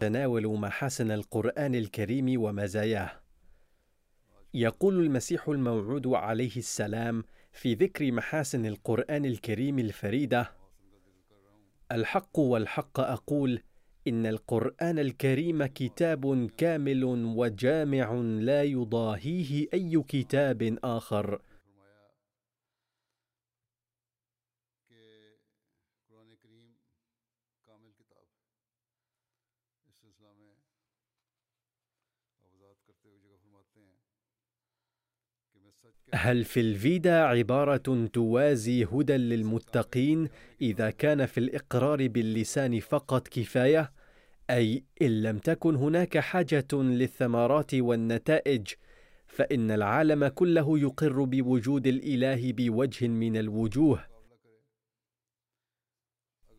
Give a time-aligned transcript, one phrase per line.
[0.00, 3.20] تناول محاسن القرآن الكريم ومزاياه.
[4.54, 10.52] يقول المسيح الموعود عليه السلام في ذكر محاسن القرآن الكريم الفريدة:
[11.92, 13.62] الحق والحق أقول
[14.08, 17.04] إن القرآن الكريم كتاب كامل
[17.36, 21.40] وجامع لا يضاهيه أي كتاب آخر.
[36.14, 40.28] هل في الفيدا عبارة توازي هدى للمتقين
[40.62, 43.92] إذا كان في الإقرار باللسان فقط كفاية؟
[44.50, 48.66] أي إن لم تكن هناك حاجة للثمرات والنتائج
[49.26, 54.04] فإن العالم كله يقر بوجود الإله بوجه من الوجوه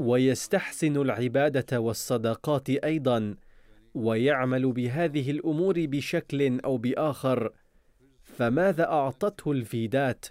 [0.01, 3.35] ويستحسن العبادة والصدقات أيضا
[3.93, 7.53] ويعمل بهذه الأمور بشكل أو بآخر.
[8.23, 10.25] فماذا أعطته الفيدات؟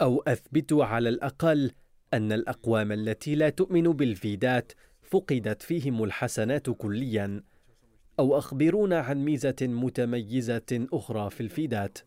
[0.00, 1.70] أو أثبتوا على الأقل
[2.14, 4.72] أن الأقوام التي لا تؤمن بالفيدات
[5.02, 7.42] فقدت فيهم الحسنات كليا.
[8.18, 11.98] أو أخبرونا عن ميزة متميزة أخرى في الفيدات.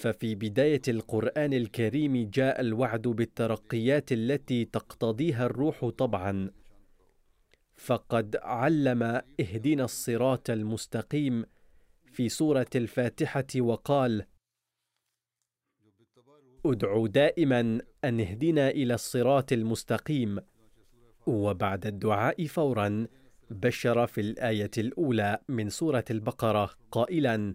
[0.00, 6.50] ففي بداية القرآن الكريم جاء الوعد بالترقيات التي تقتضيها الروح طبعا.
[7.74, 9.02] فقد علم
[9.40, 11.44] اهدنا الصراط المستقيم
[12.12, 14.24] في سورة الفاتحة وقال
[16.66, 20.38] ادع دائما أن اهدنا إلى الصراط المستقيم.
[21.26, 23.06] وبعد الدعاء فورا
[23.50, 27.54] بشر في الآية الأولى من سورة البقرة قائلا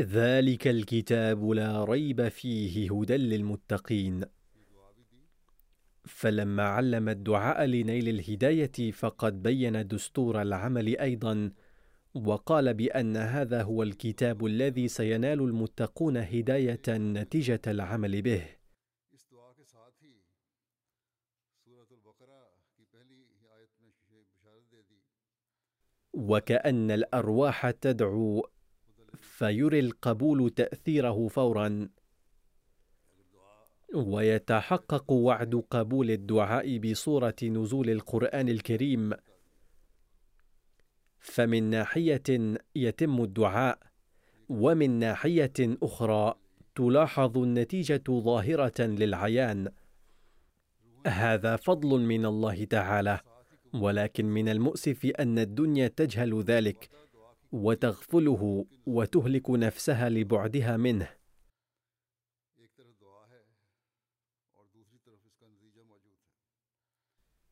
[0.00, 4.24] ذلك الكتاب لا ريب فيه هدى للمتقين.
[6.04, 11.52] فلما علم الدعاء لنيل الهداية فقد بين دستور العمل أيضا
[12.14, 18.46] وقال بأن هذا هو الكتاب الذي سينال المتقون هداية نتيجة العمل به.
[26.12, 28.48] وكأن الأرواح تدعو
[29.38, 31.88] فيري القبول تأثيره فورا.
[33.94, 39.12] ويتحقق وعد قبول الدعاء بصورة نزول القرآن الكريم.
[41.18, 43.78] فمن ناحية يتم الدعاء
[44.48, 46.34] ومن ناحية أخرى
[46.74, 49.68] تلاحظ النتيجة ظاهرة للعيان.
[51.06, 53.20] هذا فضل من الله تعالى
[53.74, 57.07] ولكن من المؤسف أن الدنيا تجهل ذلك.
[57.52, 61.08] وتغفله وتهلك نفسها لبعدها منه.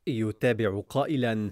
[0.07, 1.51] يتابع قائلا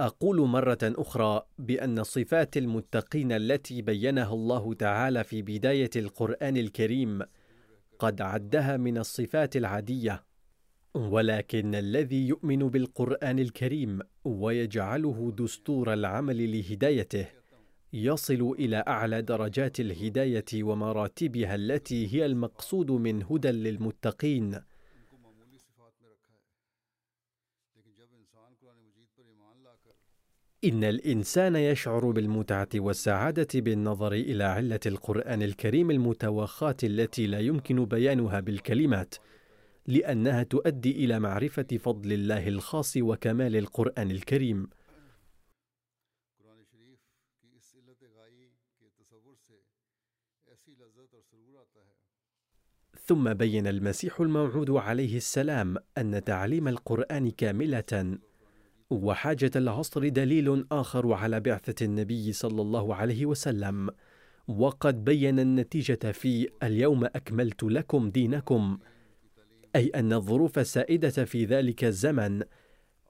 [0.00, 7.22] أقول مرة أخرى بأن صفات المتقين التي بينها الله تعالى في بداية القرآن الكريم
[7.98, 10.24] قد عدها من الصفات العادية
[10.94, 17.37] ولكن الذي يؤمن بالقرآن الكريم ويجعله دستور العمل لهدايته.
[17.92, 24.60] يصل إلى أعلى درجات الهداية ومراتبها التي هي المقصود من هدى للمتقين.
[30.64, 38.40] إن الإنسان يشعر بالمتعة والسعادة بالنظر إلى علة القرآن الكريم المتوخاة التي لا يمكن بيانها
[38.40, 39.14] بالكلمات
[39.86, 44.68] لأنها تؤدي إلى معرفة فضل الله الخاص وكمال القرآن الكريم.
[53.06, 58.18] ثم بين المسيح الموعود عليه السلام أن تعليم القرآن كاملة
[58.90, 63.90] وحاجة العصر دليل آخر على بعثة النبي صلى الله عليه وسلم.
[64.48, 68.78] وقد بين النتيجة في اليوم أكملت لكم دينكم
[69.76, 72.42] أي أن الظروف السائده في ذلك الزمن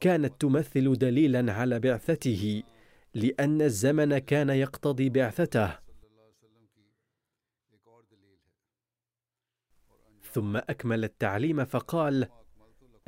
[0.00, 2.62] كانت تمثل دليلا على بعثته
[3.14, 5.87] لأن الزمن كان يقتضي بعثته.
[10.38, 12.28] ثم أكمل التعليم فقال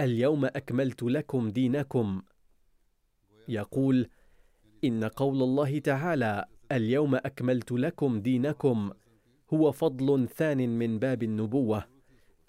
[0.00, 2.23] اليوم أكملت لكم دينكم.
[3.49, 4.09] يقول
[4.85, 8.91] إن قول الله تعالى اليوم أكملت لكم دينكم
[9.55, 11.85] هو فضل ثان من باب النبوة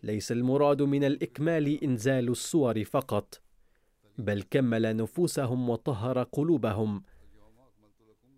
[0.04, 3.42] ليس المراد من الإكمال إنزال السور فقط
[4.18, 7.04] بل كمل نفوسهم وطهر قلوبهم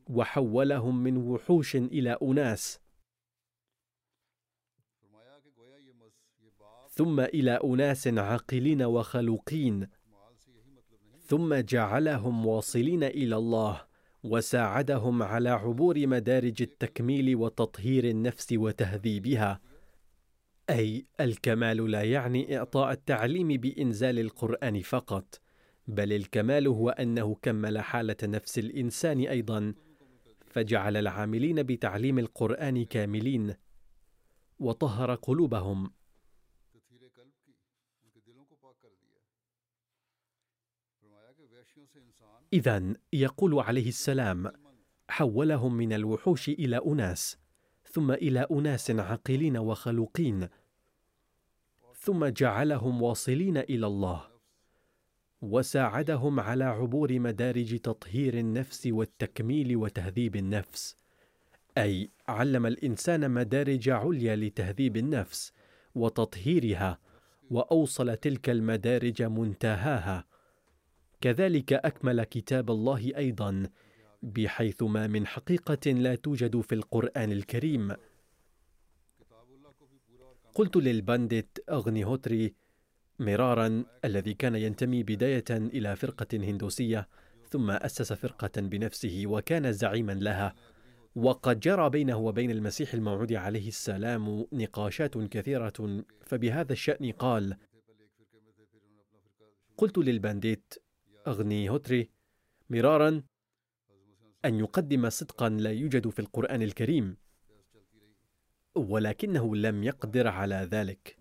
[0.10, 2.83] وحولهم من وحوش إلى أناس
[6.96, 9.88] ثم إلى أناس عاقلين وخلوقين
[11.26, 13.82] ثم جعلهم واصلين إلى الله
[14.24, 19.62] وساعدهم على عبور مدارج التكميل وتطهير النفس وتهذيبها.
[20.70, 25.42] أي الكمال لا يعني إعطاء التعليم بإنزال القرآن فقط
[25.88, 29.74] بل الكمال هو أنه كمل حالة نفس الإنسان أيضا
[30.46, 33.54] فجعل العاملين بتعليم القرآن كاملين
[34.60, 35.92] وطهر قلوبهم.
[42.54, 44.52] اذا يقول عليه السلام
[45.10, 47.38] حولهم من الوحوش إلى أناس
[47.92, 50.48] ثم إلى أناس عاقلين وخلوقين
[51.96, 54.28] ثم جعلهم واصلين إلى الله
[55.42, 60.98] وساعدهم على عبور مدارج تطهير النفس والتكميل وتهذيب النفس
[61.78, 65.54] أي علم الإنسان مدارج عليا لتهذيب النفس
[65.96, 67.00] وتطهيرها
[67.50, 70.26] وأوصل تلك المدارج منتهاها.
[71.24, 73.70] كذلك أكمل كتاب الله أيضا
[74.24, 77.96] بحيث ما من حقيقة لا توجد في القرآن الكريم.
[80.56, 82.54] قلت للبانديت هوتري
[83.20, 87.08] مرارا الذي كان ينتمي بداية إلى فرقة هندوسية
[87.50, 90.56] ثم أسس فرقة بنفسه وكان زعيما لها.
[91.16, 97.58] وقد جرى بينه وبين المسيح الموعود عليه السلام نقاشات كثيرة فبهذا الشأن قال
[99.78, 100.83] قلت للبانديت
[101.28, 102.10] أغني هوتري
[102.70, 103.24] مرارا
[104.46, 107.18] أن يقدم صدقا لا يوجد في القرآن الكريم
[108.76, 111.18] ولكنه لم يقدر على ذلك.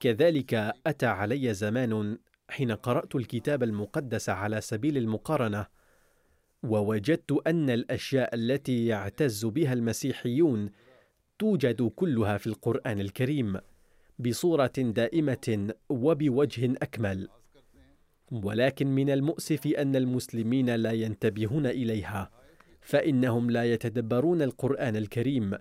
[0.00, 0.54] كذلك
[0.86, 2.18] أتى علي زمان
[2.48, 5.66] حين قرأت الكتاب المقدس على سبيل المقارنة
[6.62, 10.70] ووجدت أن الأشياء التي يعتز بها المسيحيون
[11.38, 13.60] توجد كلها في القرآن الكريم
[14.18, 17.28] بصورة دائمة وبوجه أكمل.
[18.32, 22.30] ولكن من المؤسف أن المسلمين لا ينتبهون إليها
[22.80, 25.54] فإنهم لا يتدبرون القرآن الكريم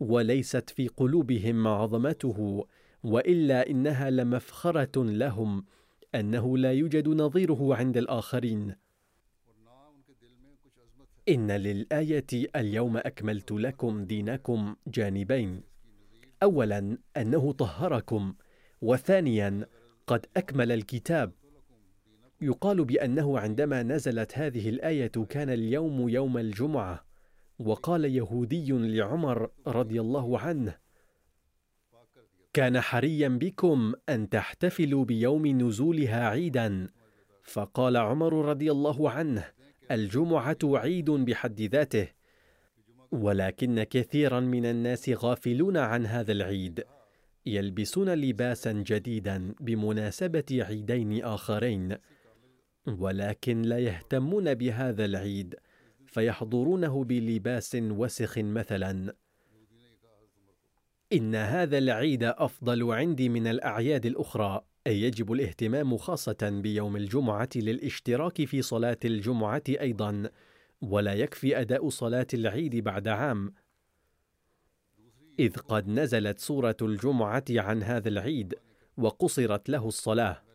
[0.00, 2.66] وليست في قلوبهم عظمته
[3.02, 5.64] وإلا إنها لمفخرة لهم
[6.14, 8.74] أنه لا يوجد نظيره عند الآخرين.
[11.28, 15.62] إن للآية اليوم أكملت لكم دينكم جانبين.
[16.42, 18.34] اولا أنه طهركم
[18.82, 19.66] وثانيا
[20.06, 21.32] قد أكمل الكتاب.
[22.42, 27.04] يقال بأنه عندما نزلت هذه الآية كان اليوم يوم الجمعة
[27.58, 30.76] وقال يهودي لعمر رضي الله عنه
[32.52, 36.88] كان حريا بكم أن تحتفلوا بيوم نزولها عيدا.
[37.44, 39.44] فقال عمر رضي الله عنه
[39.90, 42.08] الجمعة عيد بحد ذاته
[43.12, 46.84] ولكن كثيرا من الناس غافلون عن هذا العيد
[47.46, 51.96] يلبسون لباسا جديدا بمناسبة عيدين آخرين.
[52.86, 55.54] ولكن لا يهتمون بهذا العيد
[56.06, 59.14] فيحضرونه بلباس وسخ مثلا.
[61.12, 68.44] إن هذا العيد أفضل عندي من الأعياد الأخرى أي يجب الاهتمام خاصة بيوم الجمعة للاشتراك
[68.44, 70.30] في صلاة الجمعة أيضا
[70.80, 73.54] ولا يكفي أداء صلاة العيد بعد عام.
[75.38, 78.54] إذ قد نزلت سورة الجمعة عن هذا العيد
[78.96, 80.49] وقصرت له الصلاة.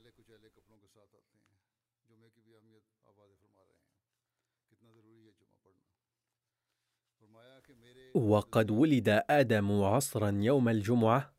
[8.15, 11.33] وقد ولد آدم عصرا يوم الجمعة.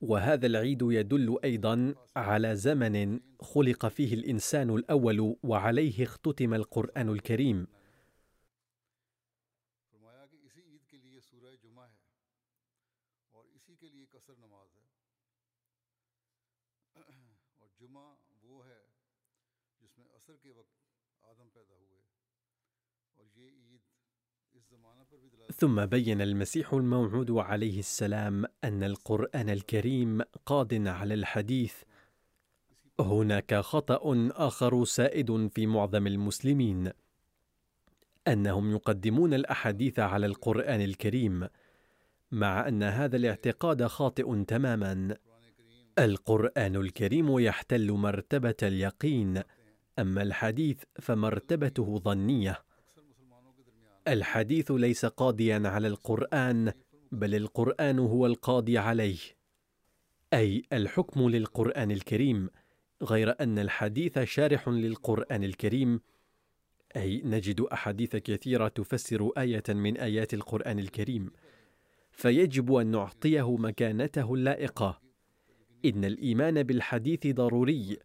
[0.00, 7.66] وهذا العيد يدل أيضا على زمن خلق فيه الإنسان الأول وعليه اختتم القرآن الكريم.
[25.64, 31.74] ثم بين المسيح الموعود عليه السلام أن القرآن الكريم قاد على الحديث.
[33.00, 36.90] هناك خطأ آخر سائد في معظم المسلمين.
[38.28, 41.48] أنهم يقدمون الأحاديث على القرآن الكريم
[42.30, 45.16] مع أن هذا الاعتقاد خاطئ تماما.
[45.98, 49.42] القرآن الكريم يحتل مرتبة اليقين
[49.98, 52.73] أما الحديث فمرتبته ظنية.
[54.08, 56.72] الحديث ليس قاضيا على القرآن
[57.12, 59.18] بل القرآن هو القاضي عليه.
[60.34, 62.48] أي الحكم للقرآن الكريم
[63.02, 66.00] غير أن الحديث شارح للقرآن الكريم.
[66.96, 71.30] أي نجد أحاديث كثيرة تفسر آية من آيات القرآن الكريم.
[72.12, 75.00] فيجب أن نعطيه مكانته اللائقة.
[75.84, 77.98] إن الإيمان بالحديث ضروري.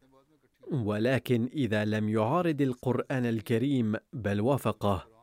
[0.71, 5.18] ولكن إذا لم يعارض القرآن الكريم بل وافقه.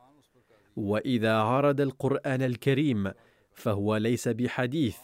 [0.77, 3.13] وإذا عرض القرآن الكريم
[3.55, 4.97] فهو ليس بحديث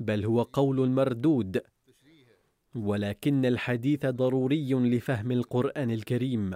[0.00, 1.60] بل هو قول مردود
[2.74, 6.54] ولكن الحديث ضروري لفهم القرآن الكريم.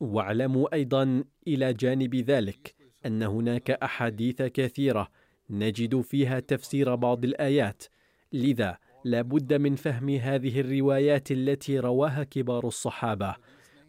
[0.00, 2.74] واعلموا أيضا إلى جانب ذلك
[3.06, 5.08] أن هناك أحاديث كثيرة
[5.50, 7.84] نجد فيها تفسير بعض الآيات
[8.32, 13.36] لذا لا بد من فهم هذه الروايات التي رواها كبار الصحابة.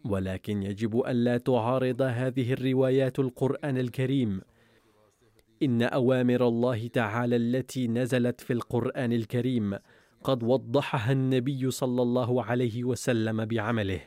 [0.04, 4.40] ولكن يجب الا تعارض هذه الروايات القرآن الكريم.
[5.62, 9.78] إن أوامر الله تعالى التي نزلت في القرآن الكريم
[10.24, 14.00] قد وضحها النبي صلى الله عليه وسلم بعمله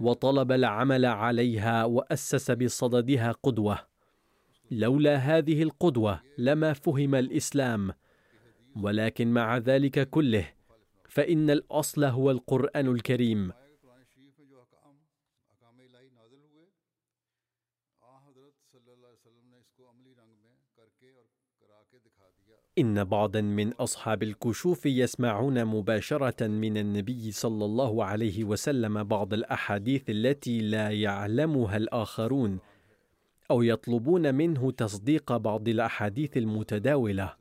[0.00, 3.78] وطلب العمل عليها وأسس بصددها قدوة.
[4.70, 7.92] لولا هذه القدوة لما فهم الإسلام.
[8.82, 10.48] ولكن مع ذلك كله
[11.08, 13.52] فإن الأصل هو القرآن الكريم.
[22.78, 30.10] إن بعضا من أصحاب الكشوف يسمعون مباشرة من النبي صلى الله عليه وسلم بعض الأحاديث
[30.10, 32.58] التي لا يعلمها الآخرون
[33.50, 37.36] أو يطلبون منه تصديق بعض الأحاديث المتداولة.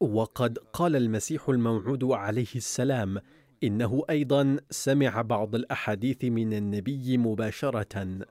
[0.00, 3.20] وقد قال المسيح الموعود عليه السلام
[3.64, 8.26] إنه أيضا سمع بعض الأحاديث من النبي مباشرة.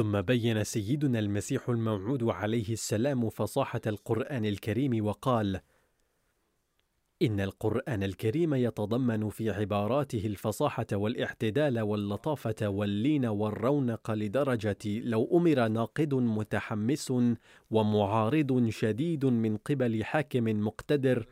[0.00, 5.60] ثم بين سيدنا المسيح الموعود عليه السلام فصاحة القرآن الكريم وقال
[7.22, 16.14] إن القرآن الكريم يتضمن في عباراته الفصاحة والاعتدال واللطافة واللين والرونق لدرجة لو أمر ناقد
[16.14, 17.12] متحمس
[17.70, 21.26] ومعارض شديد من قبل حاكم مقتدر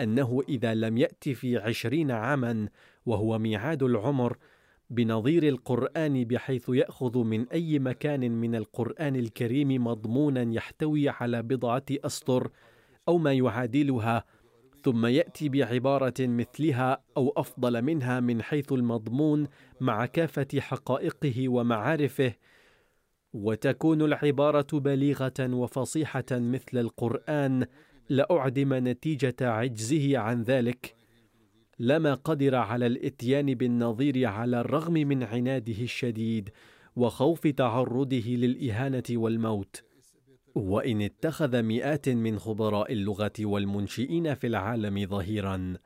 [0.00, 2.68] أنه إذا لم يات في عشرين عاما
[3.06, 4.36] وهو ميعاد العمر
[4.90, 12.50] بنظير القرآن بحيث يأخذ من أي مكان من القرآن الكريم مضمونا يحتوي على بضعة أسطر
[13.08, 14.24] أو ما يعادلها
[14.84, 19.46] ثم يأتي بعبارة مثلها أو أفضل منها من حيث المضمون
[19.80, 22.32] مع كافة حقائقه ومعارفه
[23.32, 27.66] وتكون العبارة بليغة وفصيحة مثل القرآن
[28.08, 30.99] لأعدم نتيجة عجزه عن ذلك.
[31.80, 36.50] لما قدر على الإتيان بالنظير على الرغم من عناده الشديد
[36.96, 39.84] وخوف تعرضه للإهانة والموت.
[40.54, 45.76] وإن اتخذ مئات من خبراء اللغة والمنشئين في العالم ظهيرا.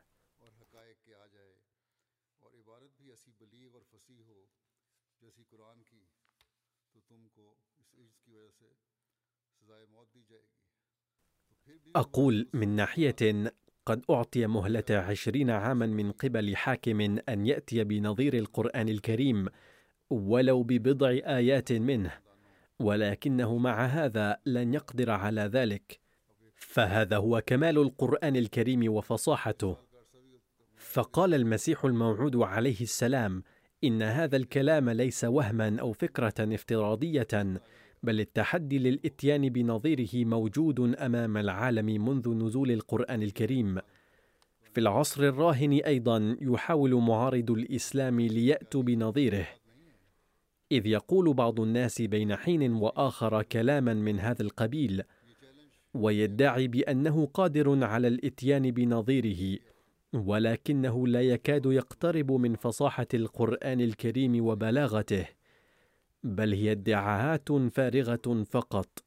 [11.97, 13.53] أقول من ناحية
[13.87, 19.47] قد أعطي مهلة عشرين عاما من قبل حاكم أن يأتي بنظير القرآن الكريم
[20.11, 22.13] ولو ببضع آيات منه
[22.79, 26.01] ولكنه مع هذا لن يقدر على ذلك.
[26.55, 29.77] فهذا هو كمال القرآن الكريم وفصاحته.
[30.77, 33.43] فقال المسيح الموعود عليه السلام
[33.85, 37.61] إن هذا الكلام ليس وهما أو فكرة افتراضية
[38.05, 43.79] بل التحدي للإتيان بنظيره موجود أمام العالم منذ نزول القرآن الكريم.
[44.73, 49.47] في العصر الراهن أيضا يحاول معارض الإسلام ليأتوا بنظيره.
[50.73, 55.03] إذ يقول بعض الناس بين حين وآخر كلاما من هذا القبيل
[55.95, 59.59] ويدعي بأنه قادر على الإتيان بنظيره
[60.13, 65.27] ولكنه لا يكاد يقترب من فصاحة القرآن الكريم وبلاغته.
[66.25, 69.05] بل هي ادعاءات فارغة فقط.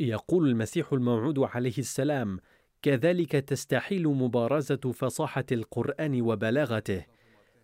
[0.00, 2.40] يقول المسيح الموعود عليه السلام
[2.82, 7.06] كذلك تستحيل مبارزة فصاحة القرآن وبلاغته.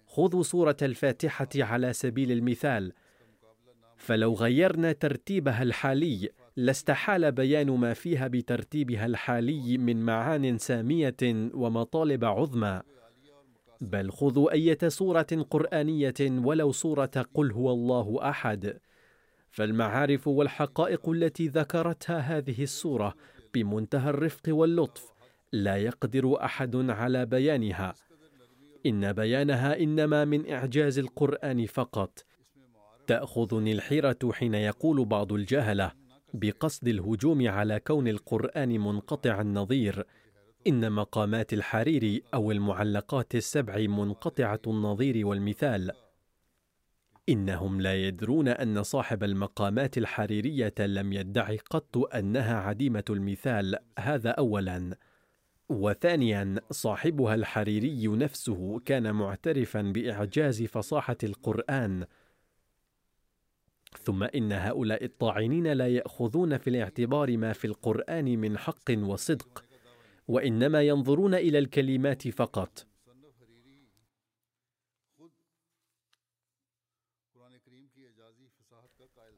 [0.06, 2.92] خذوا سورة الفاتحة على سبيل المثال.
[3.96, 11.16] فلو غيرنا ترتيبها الحالي لاستحال بيان ما فيها بترتيبها الحالي من معان سامية
[11.54, 12.80] ومطالب عظمى.
[13.80, 18.78] بل خذوا أية سورة قرآنية ولو سورة قل هو الله أحد.
[19.50, 23.14] فالمعارف والحقائق التي ذكرتها هذه السورة
[23.54, 25.12] بمنتهى الرفق واللطف
[25.52, 27.94] لا يقدر أحد على بيانها.
[28.86, 32.24] إن بيانها إنما من إعجاز القرآن فقط.
[33.06, 40.06] تأخذني الحيرة حين يقول بعض الجهلة بقصد الهجوم على كون القرآن منقطع النظير
[40.66, 45.92] إن مقامات الحريري أو المعلقات السبع منقطعة النظير والمثال.
[47.28, 54.96] إنهم لا يدرون أن صاحب المقامات الحريرية لم يدعي قط أنها عديمة المثال هذا اولا.
[55.68, 62.04] وثانيا صاحبها الحريري نفسه كان معترفا بإعجاز فصاحة القرآن.
[63.96, 69.64] ثم إن هؤلاء الطاعنين لا يأخذون في الاعتبار ما في القرآن من حق وصدق
[70.28, 72.86] وإنما ينظرون إلى الكلمات فقط.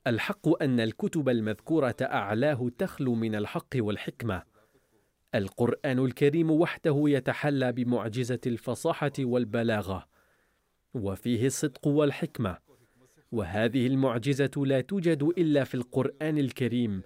[0.06, 4.42] الحق أن الكتب المذكورة أعلاه تخلو من الحق والحكمة.
[5.34, 10.08] القرآن الكريم وحده يتحلى بمعجزة الفصاحة والبلاغة
[10.94, 12.69] وفيه الصدق والحكمة.
[13.32, 17.02] وهذه المعجزة لا توجد إلا في القرآن الكريم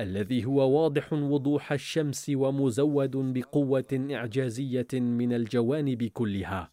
[0.00, 6.70] الذي هو واضح وضوح الشمس ومزود بقوة إعجازية من الجوانب كلها.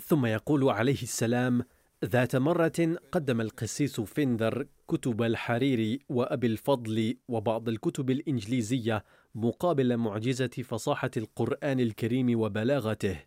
[0.00, 1.64] ثم يقول عليه السلام
[2.04, 11.10] ذات مرة قدم القسيس فيندر كتب الحريري وأبي الفضل وبعض الكتب الإنجليزية مقابل معجزة فصاحة
[11.16, 13.20] القرآن الكريم وبلاغته.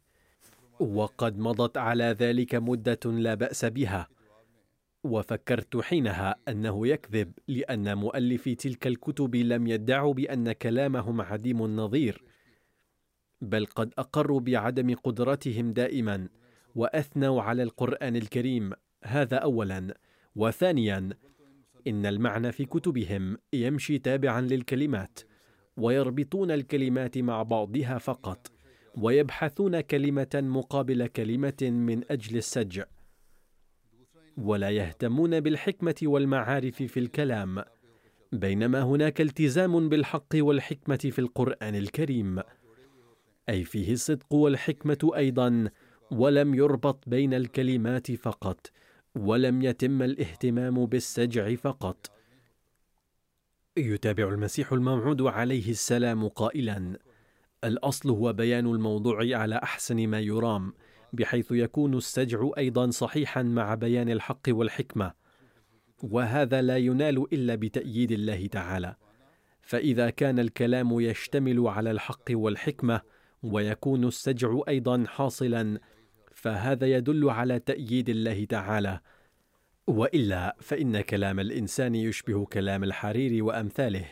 [0.79, 4.07] وقد مضت على ذلك مدة لا بأس بها.
[5.03, 12.23] وفكرت حينها أنه يكذب لأن مؤلفي تلك الكتب لم يدعوا بأن كلامهم عديم النظير
[13.41, 16.27] بل قد أقروا بعدم قدرتهم دائما.
[16.75, 18.71] وأثنوا على القرآن الكريم.
[19.03, 19.97] هذا اولا.
[20.35, 21.09] وثانيا
[21.87, 25.19] إن المعنى في كتبهم يمشي تابعا للكلمات
[25.77, 28.51] ويربطون الكلمات مع بعضها فقط
[28.97, 32.85] ويبحثون كلمة مقابل كلمة من أجل السجع.
[34.37, 37.63] ولا يهتمون بالحكمة والمعارف في الكلام
[38.31, 42.39] بينما هناك التزام بالحق والحكمة في القرآن الكريم.
[43.49, 45.69] أي فيه الصدق والحكمة أيضا
[46.11, 48.71] ولم يربط بين الكلمات فقط
[49.15, 52.11] ولم يتم الاهتمام بالسجع فقط.
[53.77, 56.99] يتابع المسيح الموعود عليه السلام قائلا
[57.63, 60.73] الأصل هو بيان الموضوع على أحسن ما يرام
[61.13, 65.13] بحيث يكون السجع أيضا صحيحا مع بيان الحق والحكمة.
[66.03, 68.95] وهذا لا ينال إلا بتأييد الله تعالى.
[69.61, 73.01] فإذا كان الكلام يشتمل على الحق والحكمة
[73.43, 75.79] ويكون السجع أيضا حاصلا
[76.41, 78.99] فهذا يدل على تأييد الله تعالى.
[79.87, 84.05] وإلا فإن كلام الإنسان يشبه كلام الحرير وأمثاله.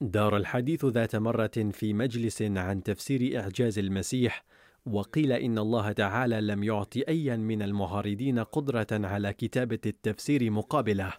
[0.00, 4.44] دار الحديث ذات مرة في مجلس عن تفسير إعجاز المسيح
[4.86, 11.12] وقيل إن الله تعالى لم يعط ايا من المعارضين قدرة على كتابة التفسير مقابله.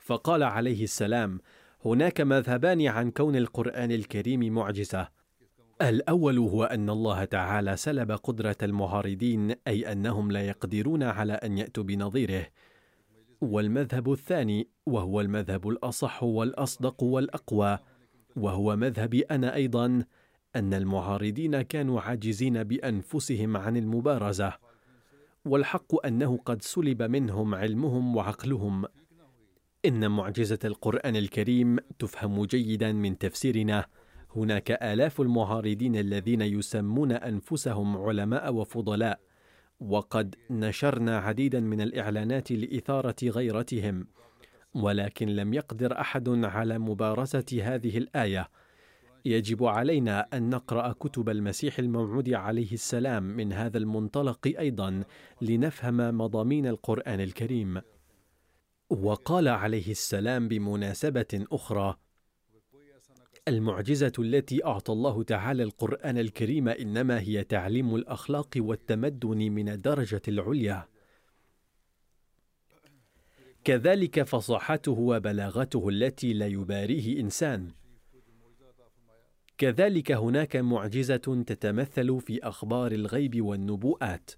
[0.00, 1.40] فقال عليه السلام
[1.84, 5.17] هناك مذهبان عن كون القرآن الكريم معجزة
[5.82, 11.84] الأول هو أن الله تعالى سلب قدرة المعارضين أي أنهم لا يقدرون على أن يأتوا
[11.84, 12.46] بنظيره.
[13.40, 17.78] والمذهب الثاني وهو المذهب الأصح والأصدق والأقوى
[18.36, 20.04] وهو مذهبي أنا أيضا
[20.56, 24.52] أن المعارضين كانوا عاجزين بأنفسهم عن المبارزة.
[25.44, 28.84] والحق أنه قد سلب منهم علمهم وعقلهم.
[29.84, 33.86] إن معجزة القرآن الكريم تفهم جيدا من تفسيرنا.
[34.36, 39.20] هناك آلاف المعارضين الذين يسمون أنفسهم علماء وفضلاء
[39.80, 44.06] وقد نشرنا عديدا من الإعلانات لإثارة غيرتهم
[44.74, 48.48] ولكن لم يقدر أحد على مبارزة هذه الآية.
[49.24, 55.04] يجب علينا أن نقرأ كتب المسيح الموعود عليه السلام من هذا المنطلق أيضا
[55.42, 57.80] لنفهم مضامين القرآن الكريم.
[58.90, 61.96] وقال عليه السلام بمناسبة أخرى
[63.48, 70.88] المعجزة التي أعطى الله تعالى القرآن الكريم إنما هي تعليم الأخلاق والتمدن من الدرجة العليا.
[73.64, 77.70] كذلك فصاحته وبلاغته التي لا يباريه إنسان.
[79.58, 84.30] كذلك هناك معجزة تتمثل في أخبار الغيب والنبوءات.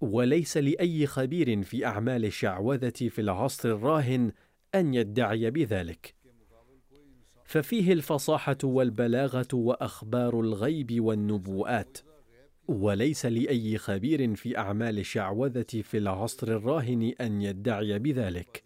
[0.00, 4.32] وليس لأي خبير في أعمال الشعوذة في العصر الراهن
[4.74, 6.19] أن يدعي بذلك.
[7.50, 11.98] ففيه الفصاحة والبلاغة وأخبار الغيب والنبوءات
[12.68, 18.64] وليس لأي خبير في أعمال الشعوذه في العصر الراهن أن يدعي بذلك.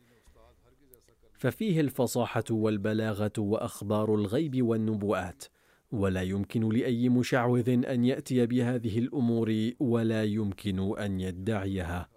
[1.33, 5.44] ففيه الفصاحة والبلاغة وأخبار الغيب والنبوءات
[5.92, 12.09] ولا يمكن لأي مشعوذ أن يأتي بهذه الأمور ولا يمكن أن يدعيها.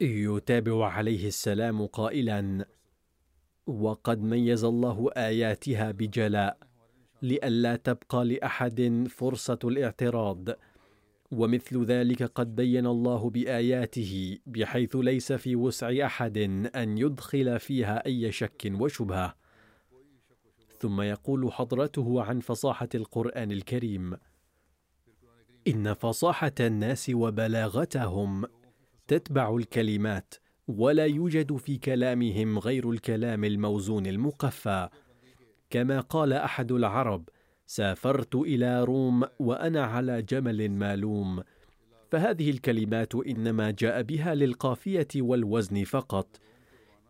[0.00, 2.66] يتابع عليه السلام قائلا
[3.66, 6.58] وقد ميز الله آياتها بجلاء
[7.22, 10.48] لئلا تبقى لأحد فرصة الاعتراض.
[11.32, 16.38] ومثل ذلك قد بين الله بآياته بحيث ليس في وسع أحد
[16.76, 19.34] أن يدخل فيها أي شك وشبهة.
[20.78, 24.16] ثم يقول حضرته عن فصاحة القرآن الكريم
[25.68, 28.44] إن فصاحة الناس وبلاغتهم
[29.08, 30.34] تتبع الكلمات
[30.68, 34.88] ولا يوجد في كلامهم غير الكلام الموزون المقفى.
[35.70, 37.28] كما قال أحد العرب
[37.66, 41.42] سافرت إلى روم وأنا على جمل مالوم.
[42.10, 46.40] فهذه الكلمات إنما جاء بها للقافية والوزن فقط.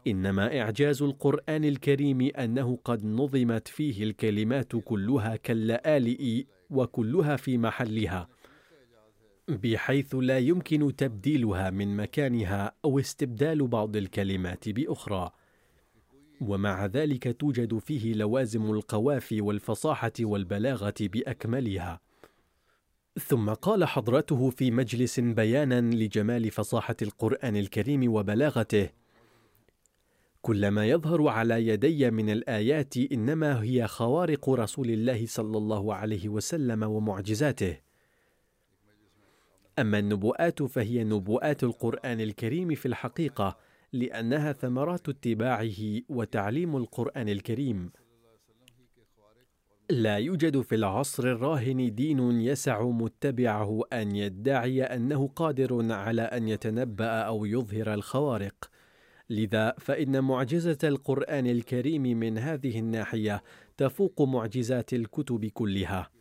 [0.06, 8.28] إنما إعجاز القرآن الكريم أنه قد نظمت فيه الكلمات كلها كاللآلئ وكلها في محلها.
[9.48, 15.30] بحيث لا يمكن تبديلها من مكانها أو استبدال بعض الكلمات بأخرى.
[16.40, 22.00] ومع ذلك توجد فيه لوازم القوافي والفصاحة والبلاغة بأكملها.
[23.20, 28.88] ثم قال حضرته في مجلس بيانا لجمال فصاحة القرآن الكريم وبلاغته
[30.42, 36.28] كل ما يظهر على يدي من الآيات إنما هي خوارق رسول الله صلى الله عليه
[36.28, 37.76] وسلم ومعجزاته.
[39.78, 43.56] أما النبوءات فهي نبوءات القرآن الكريم في الحقيقة
[43.92, 47.90] لأنها ثمرات اتباعه وتعليم القرآن الكريم.
[49.90, 57.06] لا يوجد في العصر الراهن دين يسع متبعه أن يدعي أنه قادر على أن يتنبأ
[57.06, 58.70] أو يظهر الخوارق.
[59.30, 63.42] لذا فإن معجزة القرآن الكريم من هذه الناحية
[63.76, 66.13] تفوق معجزات الكتب كلها.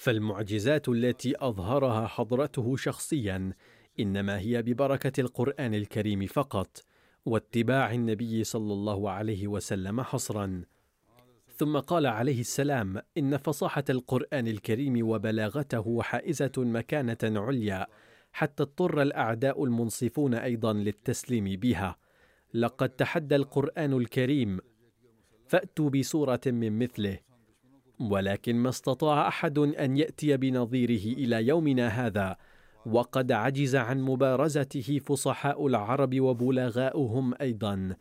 [0.00, 3.52] فالمعجزات التي أظهرها حضرته شخصيا
[4.00, 6.84] إنما هي ببركة القرآن الكريم فقط
[7.26, 10.62] واتباع النبي صلى الله عليه وسلم حصرا.
[11.56, 17.86] ثم قال عليه السلام إن فصاحة القرآن الكريم وبلاغته حائزة مكانة عليا
[18.32, 21.96] حتى اضطر الأعداء المنصفون أيضا للتسليم بها.
[22.54, 24.60] لقد تحدى القرآن الكريم.
[25.46, 27.29] فأتوا بسوره من مثله.
[28.00, 32.36] ولكن ما استطاع أحد أن يأتي بنظيره إلى يومنا هذا.
[32.86, 37.96] وقد عجز عن مبارزته فصحاء العرب وبلغاؤهم أيضا.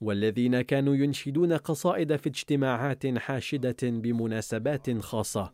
[0.00, 5.52] والذين كانوا ينشدون قصائد في اجتماعات حاشدة بمناسبات خاصة.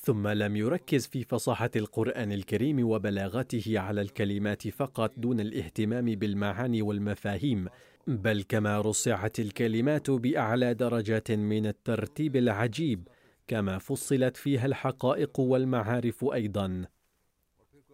[0.00, 7.68] ثم لم يركز في فصاحة القرآن الكريم وبلاغته على الكلمات فقط دون الاهتمام بالمعاني والمفاهيم.
[8.06, 13.08] بل كما رصعت الكلمات بأعلى درجات من الترتيب العجيب
[13.48, 16.86] كما فصلت فيها الحقائق والمعارف أيضا.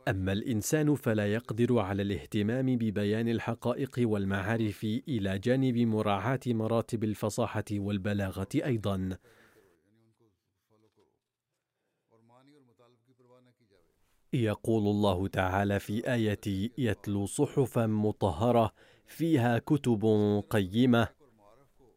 [0.09, 8.49] أما الإنسان فلا يقدر على الاهتمام ببيان الحقائق والمعارف إلى جانب مراعاة مراتب الفصاحة والبلاغة
[8.55, 9.19] أيضا.
[14.33, 18.73] يقول الله تعالى في آية يتلو صحفا مطهرة
[19.09, 20.05] فيها كتب
[20.51, 21.09] قيمة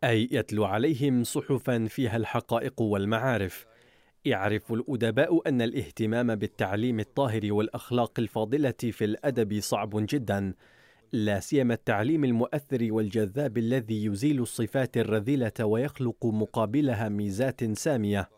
[0.04, 3.66] أي يتلو عليهم صحفا فيها الحقائق والمعارف.
[4.26, 10.54] يعرف الأدباء أن الاهتمام بالتعليم الطاهر والأخلاق الفاضلة في الأدب صعب جدا
[11.14, 18.30] لا سيما التعليم المؤثر والجذاب الذي يزيل الصفات الرذيلة ويخلق مقابلها ميزات سامية.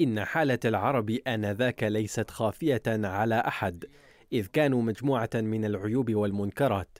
[0.00, 3.84] إن حالة العرب آنذاك ليست خافية على أحد
[4.32, 6.98] إذ كانوا مجموعة من العيوب والمنكرات.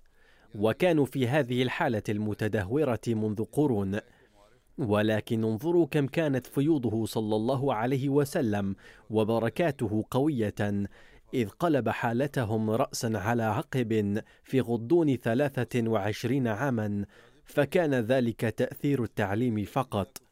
[0.55, 3.99] وكانوا في هذه الحالة المتدهورة منذ قرون.
[4.79, 8.77] ولكن انظروا كم كانت فيوضه صلى الله عليه وسلم
[9.11, 10.89] وبركاته قوية
[11.35, 17.05] إذ قلب حالتهم رأسا على عقب في غضون ثلاثة وعشرين عاما
[17.45, 20.26] فكان ذلك تأثير التعليم فقط.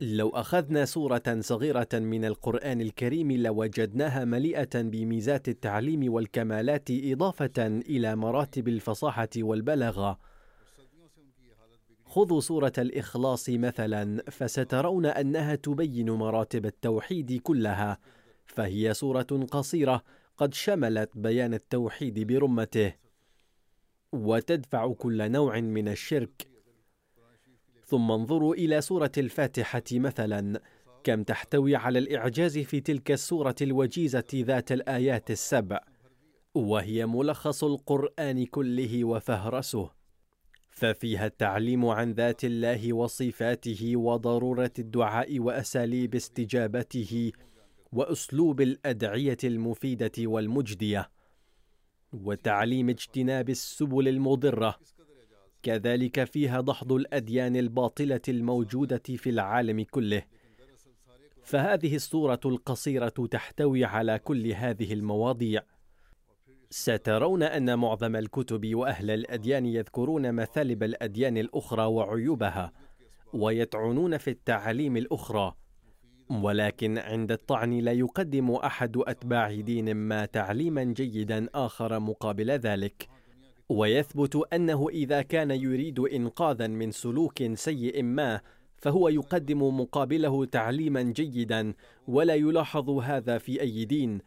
[0.00, 8.68] لو أخذنا سورة صغيرة من القرآن الكريم لوجدناها مليئة بميزات التعليم والكمالات إضافة إلى مراتب
[8.68, 10.18] الفصاحة والبلاغة.
[12.04, 17.98] خذوا سورة الإخلاص مثلا فسترون أنها تبين مراتب التوحيد كلها.
[18.46, 20.02] فهي سورة قصيرة
[20.36, 22.94] قد شملت بيان التوحيد برمته.
[24.12, 26.55] وتدفع كل نوع من الشرك.
[27.86, 30.60] ثم انظروا إلى سورة الفاتحة مثلا
[31.04, 35.80] كم تحتوي على الإعجاز في تلك السورة الوجيزة ذات الآيات السبع
[36.54, 39.90] وهي ملخص القرآن كله وفهرسه
[40.68, 47.32] ففيها التعليم عن ذات الله وصفاته وضرورة الدعاء وأساليب استجابته
[47.92, 51.10] وأسلوب الأدعية المفيدة والمجدية
[52.12, 54.78] وتعليم اجتناب السبل المضرة
[55.62, 60.22] كذلك فيها دحض الأديان الباطلة الموجودة في العالم كله.
[61.42, 65.62] فهذه الصورة القصيرة تحتوي على كل هذه المواضيع.
[66.70, 72.72] سترون أن معظم الكتب وأهل الأديان يذكرون مثالب الأديان الأخرى وعيوبها
[73.32, 75.54] ويطعنون في التعاليم الأخرى.
[76.30, 83.08] ولكن عند الطعن لا يقدم أحد أتباع دين ما تعليما جيدا آخر مقابل ذلك.
[83.68, 88.40] ويثبت أنه إذا كان يريد إنقاذا من سلوك سيء ما
[88.76, 91.74] فهو يقدم مقابله تعليما جيدا
[92.06, 94.20] ولا يلاحظ هذا في أي دين.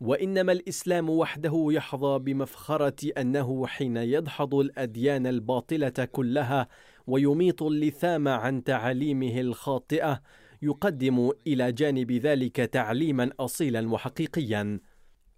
[0.00, 6.68] وإنما الإسلام وحده يحظى بمفخرة أنه حين يدحض الأديان الباطلة كلها
[7.06, 10.22] ويميط اللثام عن تعاليمه الخاطئة
[10.62, 14.80] يقدم إلى جانب ذلك تعليما أصيلا وحقيقيا.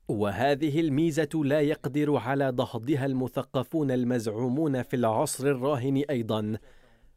[0.09, 6.59] وهذه الميزة لا يقدر على دحضها المثقفون المزعومون في العصر الراهن أيضا.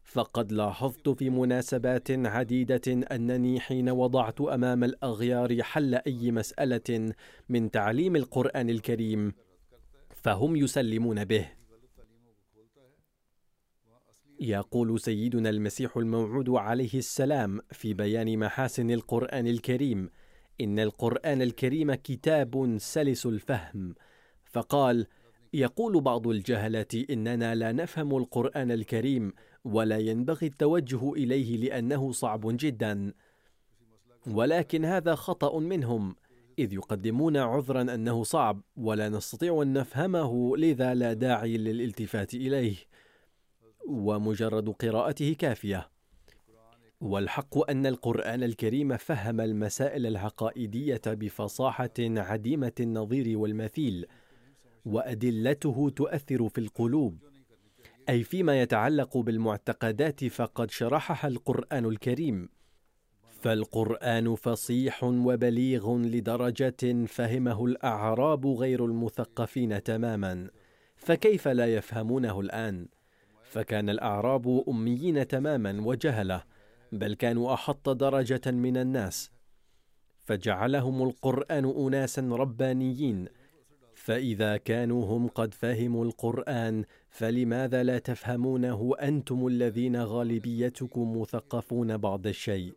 [0.03, 7.13] فقد لاحظت في مناسبات عديدة أنني حين وضعت أمام الأغيار حل أي مسألة
[7.49, 9.33] من تعليم القرآن الكريم
[10.09, 11.49] فهم يسلمون به.
[14.39, 20.09] يقول سيدنا المسيح الموعود عليه السلام في بيان محاسن القرآن الكريم
[20.61, 23.95] إن القرآن الكريم كتاب سلس الفهم.
[24.45, 25.07] فقال
[25.53, 29.33] يقول بعض الجهله إننا لا نفهم القرآن الكريم
[29.65, 33.13] ولا ينبغي التوجه إليه لأنه صعب جدا.
[34.27, 36.15] ولكن هذا خطأ منهم
[36.59, 42.75] إذ يقدمون عذرا أنه صعب ولا نستطيع أن نفهمه لذا لا داعي للالتفات إليه.
[43.87, 45.94] ومجرد قراءته كافية.
[47.05, 54.05] والحق أن القرآن الكريم فهم المسائل العقائدية بفصاحة عديمة النظير والمثيل
[54.85, 57.17] وأدلته تؤثر في القلوب.
[58.09, 62.49] أي فيما يتعلق بالمعتقدات فقد شرحها القرآن الكريم.
[63.41, 70.49] فالقرآن فصيح وبليغ لدرجة فهمه الأعراب غير المثقفين تماما.
[70.95, 72.87] فكيف لا يفهمونه الآن؟
[73.43, 76.54] فكان الأعراب أميين تماما وجهله.
[76.91, 79.31] بل كانوا أحط درجة من الناس
[80.23, 83.27] فجعلهم القرآن اناسا ربانيين
[83.95, 92.73] فإذا كانوا هم قد فهموا القرآن فلماذا لا تفهمونه أنتم الذين غالبيتكم مثقفون بعض الشيء؟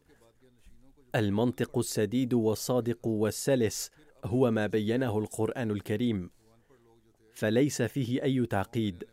[1.15, 3.91] المنطق السديد والصادق والسلس
[4.25, 6.31] هو ما بينه القرآن الكريم
[7.35, 9.05] فليس فيه أي تعقيد.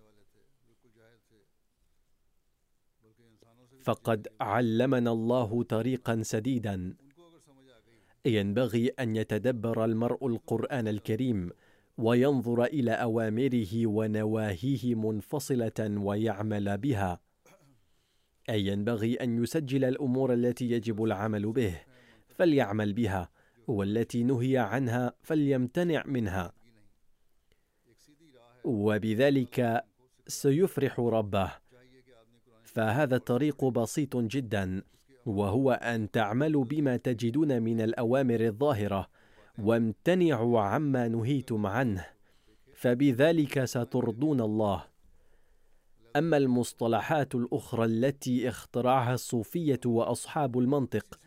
[3.86, 6.95] فقد علمنا الله طريقا سديدا.
[8.26, 11.52] ينبغي أن يتدبر المرء القرآن الكريم
[11.98, 17.19] وينظر إلى أوامره ونواهيه منفصلة ويعمل بها.
[18.50, 21.82] أي ينبغي أن يسجل الأمور التي يجب العمل به
[22.28, 23.30] فليعمل بها
[23.67, 26.54] والتي نهي عنها فليمتنع منها.
[28.63, 29.84] وبذلك
[30.28, 31.64] سيفرح ربه.
[32.76, 34.84] فهذا الطريق بسيط جدا
[35.26, 39.08] وهو أن تعملوا بما تجدون من الأوامر الظاهرة
[39.60, 42.06] وامتنعوا عما نهيتم عنه
[42.74, 44.86] فبذلك سترضون الله.
[46.16, 51.20] أما المصطلحات الأخرى التي اخترعها الصوفية وأصحاب المنطق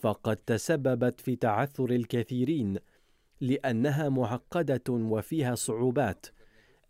[0.00, 2.78] فقد تسببت في تعثر الكثيرين
[3.40, 6.26] لأنها معقدة وفيها صعوبات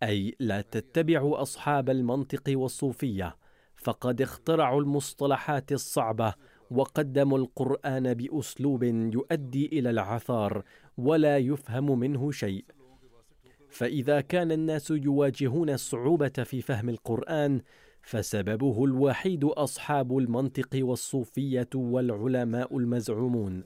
[0.02, 3.36] أي لا تتبع أصحاب المنطق والصوفية.
[3.78, 6.34] فقد اخترعوا المصطلحات الصعبة
[6.70, 10.62] وقدموا القرآن بأسلوب يؤدي إلى العثار
[10.98, 12.64] ولا يفهم منه شيء.
[13.70, 17.60] فإذا كان الناس يواجهون الصعوبة في فهم القرآن
[18.02, 23.64] فسببه الوحيد أصحاب المنطق والصوفية والعلماء المزعومون.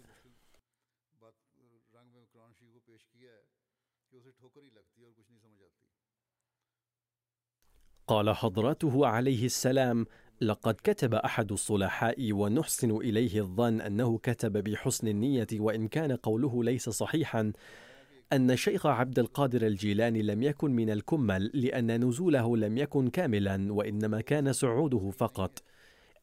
[8.12, 10.06] قال حضرته عليه السلام
[10.40, 16.88] لقد كتب أحد الصلحاء ونحسن إليه الظن أنه كتب بحسن النية وإن كان قوله ليس
[16.88, 17.52] صحيحا
[18.32, 24.20] أن الشيخ عبد القادر الجيلاني لم يكن من الكمل لأن نزوله لم يكن كاملا وإنما
[24.20, 25.62] كان صعوده فقط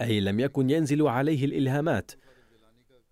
[0.01, 2.11] أي لم يكن ينزل عليه الإلهامات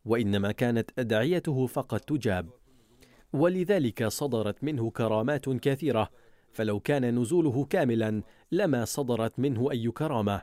[0.05, 2.49] وإنما كانت أدعيته فقط تجاب
[3.33, 6.09] ولذلك صدرت منه كرامات كثيرة
[6.51, 10.41] فلو كان نزوله كاملا لما صدرت منه أي كرامة.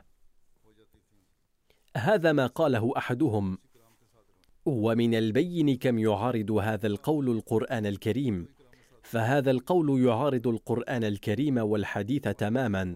[1.97, 3.57] هذا ما قاله أحدهم.
[4.65, 8.47] ومن البين كم يعارض هذا القول القرآن الكريم.
[9.03, 12.95] فهذا القول يعارض القرآن الكريم والحديث تماما.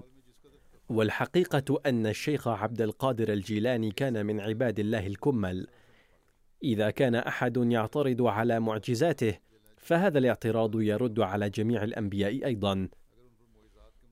[0.89, 5.67] والحقيقة أن الشيخ عبد القادر الجيلاني كان من عباد الله الكمل.
[6.63, 9.48] إذا كان أحد يعترض على معجزاته
[9.89, 12.87] فهذا الاعتراض يرد على جميع الأنبياء أيضا.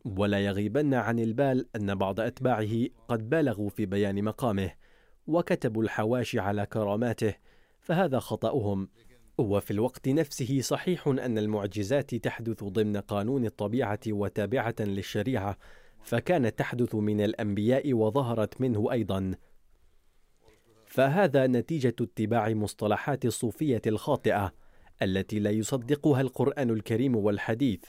[0.06, 4.72] ولا يغيبن عن البال أن بعض أتباعه قد بالغوا في بيان مقامه
[5.28, 7.36] وكتبوا الحواشي على كراماته
[7.80, 8.90] فهذا خطأهم.
[9.38, 15.58] وفي الوقت نفسه صحيح أن المعجزات تحدث ضمن قانون الطبيعة وتابعة للشريعة
[16.04, 19.36] فكانت تحدث من الأنبياء وظهرت منه أيضا.
[20.86, 24.67] فهذا نتيجة اتباع مصطلحات الصوفية الخاطئة.
[25.02, 27.84] التي لا يصدقها القرآن الكريم والحديث.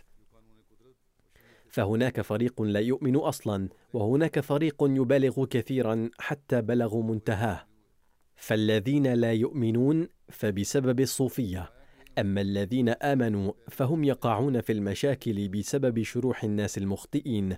[1.68, 7.66] فهناك فريق لا يؤمن أصلا وهناك فريق يبالغ كثيرا حتى بلغوا منتهاه.
[8.36, 11.70] فالذين لا يؤمنون فبسبب الصوفية.
[12.18, 17.56] أما الذين آمنوا فهم يقعون في المشاكل بسبب شروح الناس المخطئين.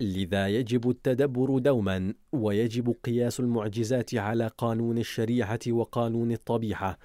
[0.00, 6.98] لذا يجب التدبر دوما ويجب قياس المعجزات على قانون الشريعة وقانون الطبيعة.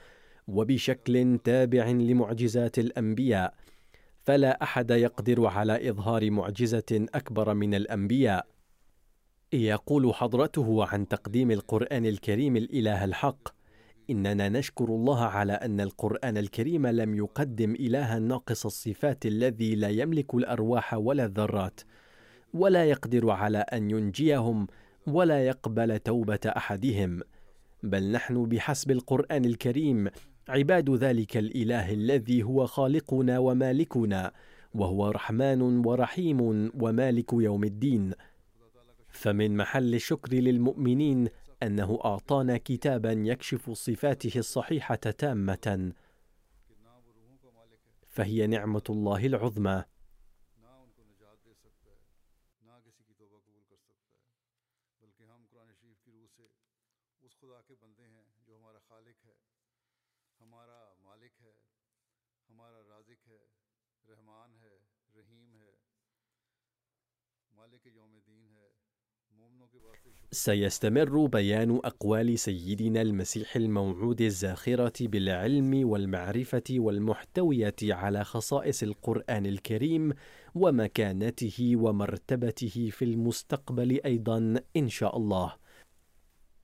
[0.53, 3.53] وبشكل تابع لمعجزات الأنبياء
[4.23, 8.47] فلا أحد يقدر على إظهار معجزة أكبر من الأنبياء.
[9.53, 13.49] يقول حضرته عن تقديم القرآن الكريم الإله الحق
[14.09, 20.35] إننا نشكر الله على أن القرآن الكريم لم يقدم إلها ناقص الصفات الذي لا يملك
[20.35, 21.81] الأرواح ولا الذرات
[22.53, 24.67] ولا يقدر على أن ينجيهم
[25.07, 27.21] ولا يقبل توبة أحدهم.
[27.83, 30.09] بل نحن بحسب القرآن الكريم
[30.49, 34.31] عباد ذلك الإله الذي هو خالقنا ومالكنا
[34.73, 38.13] وهو رحمن ورحيم ومالك يوم الدين.
[39.07, 41.27] فمن محل الشكر للمؤمنين
[41.63, 45.93] أنه أعطانا كتابا يكشف صفاته الصحيحة تامة
[48.07, 49.83] فهي نعمة الله العظمى.
[70.31, 80.13] سيستمر بيان أقوال سيدنا المسيح الموعود الزاخرة بالعلم والمعرفة والمحتويه على خصائص القرآن الكريم
[80.55, 85.55] ومكانته ومرتبته في المستقبل أيضا إن شاء الله.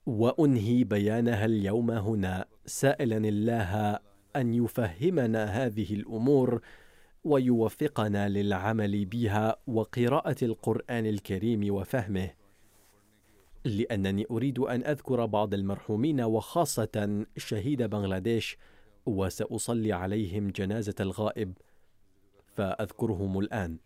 [0.06, 2.44] وأنهي بيانها اليوم هنا.
[2.66, 3.98] سائلا الله
[4.36, 6.60] أن يفهمنا هذه الأمور
[7.24, 12.45] ويوفقنا للعمل بها وقراءة القرآن الكريم وفهمه.
[13.66, 18.58] لأنني أريد أن أذكر بعض المرحومين وخاصة شهيد بنغلاديش
[19.06, 21.52] وسأصلي عليهم جنازة الغائب
[22.54, 23.78] فأذكرهم الآن.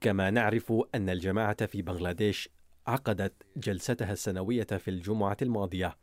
[0.00, 2.48] كما نعرف أن الجماعة في بنغلاديش
[2.86, 5.96] عقدت جلستها السنوية في الجمعة الماضية.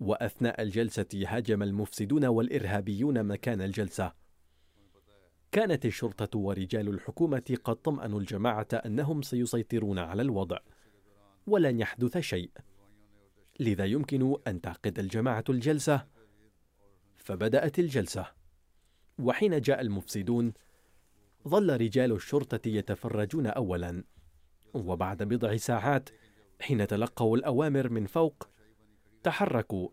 [0.00, 4.19] وأثناء الجلسة هاجم المفسدون والإرهابيون مكان الجلسة.
[5.52, 10.58] كانت الشرطة ورجال الحكومة قد طمأنوا الجماعة أنهم سيسيطرون على الوضع
[11.46, 12.50] ولن يحدث شيء.
[13.60, 16.06] لذا يمكن أن تعقد الجماعة الجلسة.
[17.16, 18.26] فبدأت الجلسة.
[19.18, 20.52] وحين جاء المفسدون
[21.48, 24.04] ظل رجال الشرطة يتفرجون أولا.
[24.74, 26.08] وبعد بضع ساعات
[26.60, 28.48] حين تلقوا الأوامر من فوق
[29.22, 29.88] تحركوا.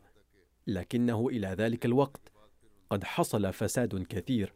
[0.68, 2.32] لكنه إلى ذلك الوقت
[2.90, 4.54] قد حصل فساد كثير.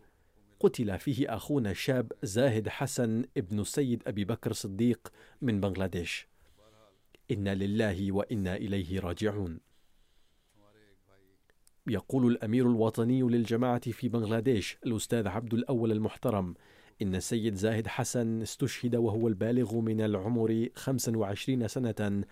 [0.61, 6.27] قتل فيه أخونا الشاب زاهد حسن ابن السيد أبي بكر صديق من بنغلاديش.
[7.31, 9.59] إنا لله وإنا إليه راجعون.
[11.87, 16.53] يقول الأمير الوطني للجماعة في بنغلاديش الأستاذ عبد الأول المحترم
[17.01, 22.23] إن السيد زاهد حسن استشهد وهو البالغ من العمر 25 سنة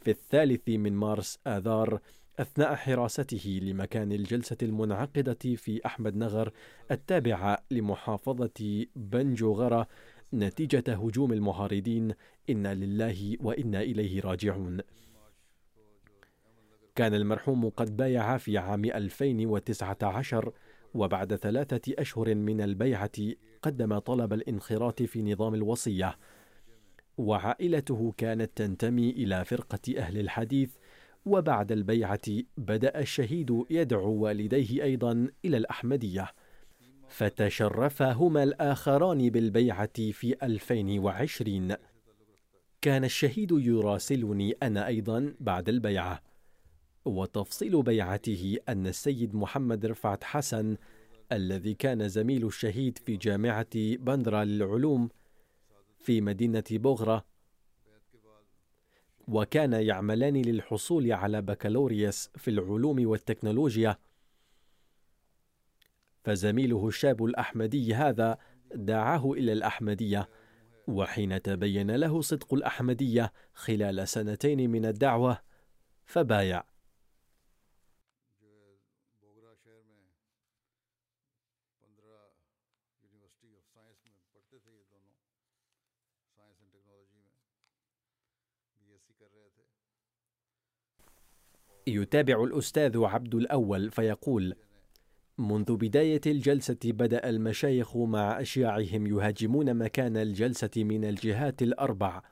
[0.00, 2.00] في الثالث من مارس آذار
[2.38, 6.52] أثناء حراسته لمكان الجلسة المنعقدة في أحمد نغر
[6.90, 9.88] التابعة لمحافظة بنجوغرة
[10.34, 12.14] نتيجة هجوم المعارضين
[12.50, 14.80] إنا لله وإنا إليه راجعون.
[16.94, 20.52] كان المرحوم قد بايع في عام 2019
[20.94, 23.10] وبعد ثلاثة أشهر من البيعة
[23.62, 26.18] قدم طلب الانخراط في نظام الوصية
[27.18, 30.70] وعائلته كانت تنتمي إلى فرقة أهل الحديث
[31.26, 32.20] وبعد البيعة
[32.56, 36.32] بدأ الشهيد يدعو والديه أيضا إلى الأحمدية.
[37.08, 41.76] فتشرفهما الآخران بالبيعة في 2020
[42.82, 46.22] كان الشهيد يراسلني أنا أيضا بعد البيعة.
[47.04, 50.76] وتفصيل بيعته أن السيد محمد رفعت حسن
[51.32, 55.08] الذي كان زميل الشهيد في جامعة بندرا للعلوم
[55.98, 57.24] في مدينة بوغرة
[59.28, 63.98] وكان يعملان للحصول على بكالوريوس في العلوم والتكنولوجيا.
[66.24, 68.38] فزميله الشاب الأحمدي هذا
[68.74, 70.28] دعاه إلى الأحمدية
[70.86, 75.38] وحين تبين له صدق الأحمدية خلال سنتين من الدعوة
[76.04, 76.73] فبايع.
[91.86, 94.54] يتابع الأستاذ عبد الأول فيقول:
[95.38, 102.22] منذ بداية الجلسة بدأ المشايخ مع أشياعهم يهاجمون مكان الجلسة من الجهات الأربع،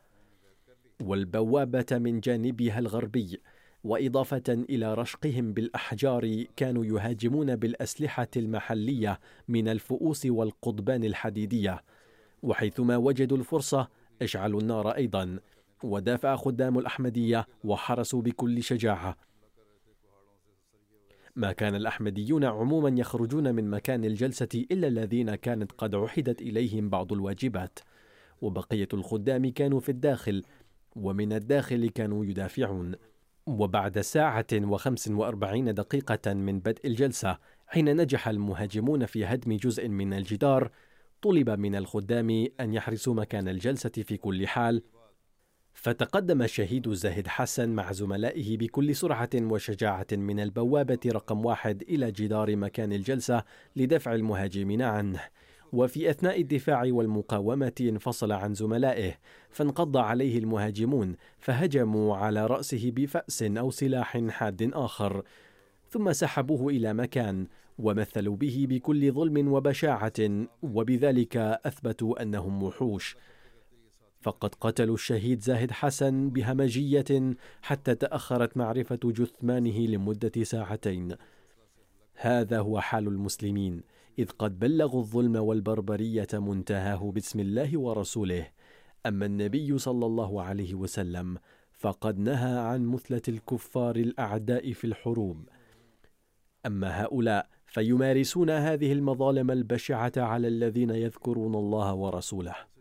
[1.03, 3.41] والبوابة من جانبها الغربي،
[3.85, 11.83] وإضافة إلى رشقهم بالأحجار كانوا يهاجمون بالأسلحة المحلية من الفؤوس والقضبان الحديدية،
[12.43, 13.89] وحيثما وجدوا الفرصة
[14.23, 15.39] أشعلوا النار أيضا،
[15.83, 19.17] ودافع خدام الأحمدية وحرسوا بكل شجاعة.
[21.37, 27.13] ما كان الأحمديون عموما يخرجون من مكان الجلسة إلا الذين كانت قد عحدت إليهم بعض
[27.13, 27.79] الواجبات
[28.43, 30.43] وبقية الخدام كانوا في الداخل
[30.97, 32.95] ومن الداخل كانوا يدافعون.
[33.47, 40.13] وبعد ساعة وخمس وأربعين دقيقة من بدء الجلسة حين نجح المهاجمون في هدم جزء من
[40.13, 40.71] الجدار
[41.23, 44.83] طلب من الخدام أن يحرسوا مكان الجلسة في كل حال
[45.75, 52.57] فتقدم الشهيد زاهد حسن مع زملائه بكل سرعة وشجاعة من البوابة رقم واحد إلى جدار
[52.57, 53.45] مكان الجلسة
[53.77, 55.21] لدفع المهاجمين عنه.
[55.73, 59.15] وفي أثناء الدفاع والمقاومة انفصل عن زملائه
[59.51, 65.23] فانقض عليه المهاجمون فهجموا على رأسه بفأس أو سلاح حاد آخر.
[65.91, 67.47] ثم سحبوه إلى مكان
[67.79, 73.17] ومثلوا به بكل ظلم وبشاعة وبذلك أثبتوا أنهم وحوش.
[74.23, 81.17] فقد قتلوا الشهيد زاهد حسن بهمجية حتى تأخرت معرفة جثمانه لمدة ساعتين.
[82.15, 83.83] هذا هو حال المسلمين
[84.19, 88.49] إذ قد بلغوا الظلم والبربرية منتهاه باسم الله ورسوله.
[89.07, 91.39] أما النبي صلى الله عليه وسلم
[91.73, 95.49] فقد نهى عن مثلة الكفار الأعداء في الحروب.
[96.67, 102.72] أما هؤلاء فيمارسون هذه المظالم البشعة على الذين يذكرون الله ورسوله.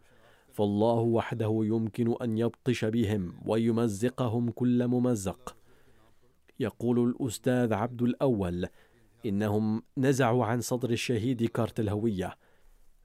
[0.51, 5.55] فالله وحده يمكن أن يبطش بهم ويمزقهم كل ممزق.
[6.59, 8.67] يقول الأستاذ عبد الأول
[9.25, 12.37] إنهم نزعوا عن صدر الشهيد كارت الهوية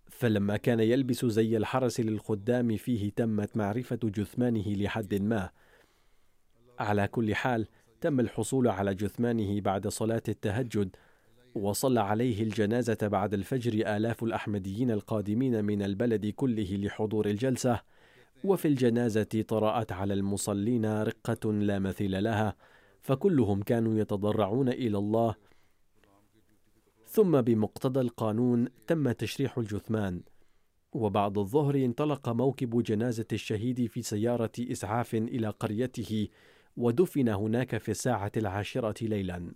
[0.07, 5.51] فلما كان يلبس زي الحرس للخدام فيه تمت معرفة جثمانه لحد ما.
[6.79, 7.67] على كل حال
[8.01, 10.97] تم الحصول على جثمانه بعد صلاة التهجد
[11.57, 17.81] وصلى عليه الجنازة بعد الفجر آلاف الأحمديين القادمين من البلد كله لحضور الجلسة.
[18.45, 22.57] وفي الجنازة طرأت على المصلين رقة لا مثيل لها
[23.03, 25.35] فكلهم كانوا يتضرعون إلى الله.
[27.07, 30.23] ثم بمقتضى القانون تم تشريح الجثمان.
[30.93, 36.29] وبعد الظهر انطلق موكب جنازة الشهيد في سيارة إسعاف إلى قريته
[36.77, 39.53] ودفن هناك في الساعة العاشرة ليلاً.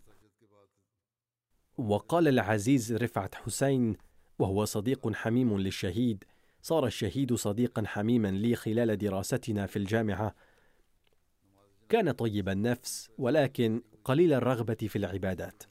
[1.81, 3.97] وقال العزيز رفعت حسين
[4.39, 6.25] وهو صديق حميم للشهيد.
[6.63, 10.35] صار الشهيد صديقا حميما لي خلال دراستنا في الجامعة.
[11.89, 15.63] كان طيب النفس ولكن قليل الرغبة في العبادات.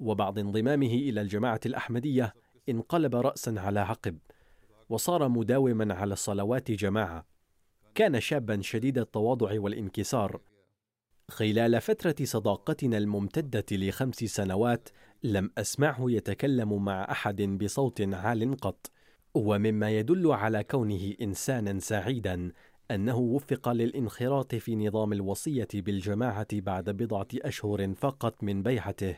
[0.00, 2.34] وبعد انضمامه إلى الجماعة الأحمدية
[2.68, 4.18] انقلب رأسا على عقب
[4.88, 7.26] وصار مداوما على الصلوات جماعة.
[7.94, 10.40] كان شابا شديد التواضع والانكسار.
[11.28, 14.88] خلال فترة صداقتنا الممتدة لخمس سنوات
[15.24, 18.90] لم أسمعه يتكلم مع أحد بصوت عال قط
[19.34, 22.52] ومما يدل على كونه إنسانا سعيدا
[22.90, 29.16] أنه وفق للانخراط في نظام الوصية بالجماعة بعد بضعة أشهر فقط من بيعته.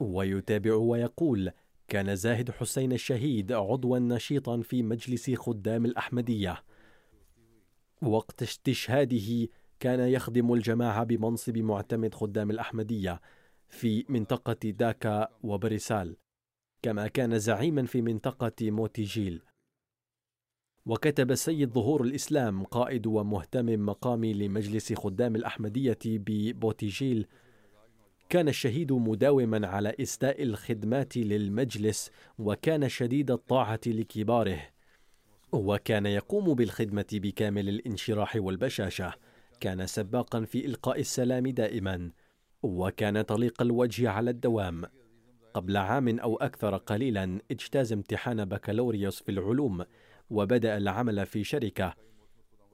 [0.00, 1.50] ويتابع ويقول
[1.88, 6.62] كان زاهد حسين الشهيد عضوا نشيطا في مجلس خدام الأحمدية.
[8.02, 9.48] وقت استشهاده
[9.80, 13.20] كان يخدم الجماعة بمنصب معتمد خدام الأحمدية
[13.70, 16.16] في منطقة داكا وبريسال
[16.82, 19.42] كما كان زعيما في منطقة موتيجيل.
[20.86, 27.26] وكتب السيد ظهور الإسلام قائد ومهتم مقامي لمجلس خدام الأحمدية ببوتيجيل
[28.28, 34.60] كان الشهيد مداوما على إسداء الخدمات للمجلس وكان شديد الطاعة لكباره.
[35.52, 39.14] وكان يقوم بالخدمة بكامل الانشراح والبشاشة.
[39.60, 42.10] كان سباقا في إلقاء السلام دائما.
[42.62, 44.84] وكان طليق الوجه على الدوام.
[45.54, 49.84] قبل عام أو أكثر قليلا اجتاز امتحان بكالوريوس في العلوم
[50.30, 51.94] وبدأ العمل في شركة.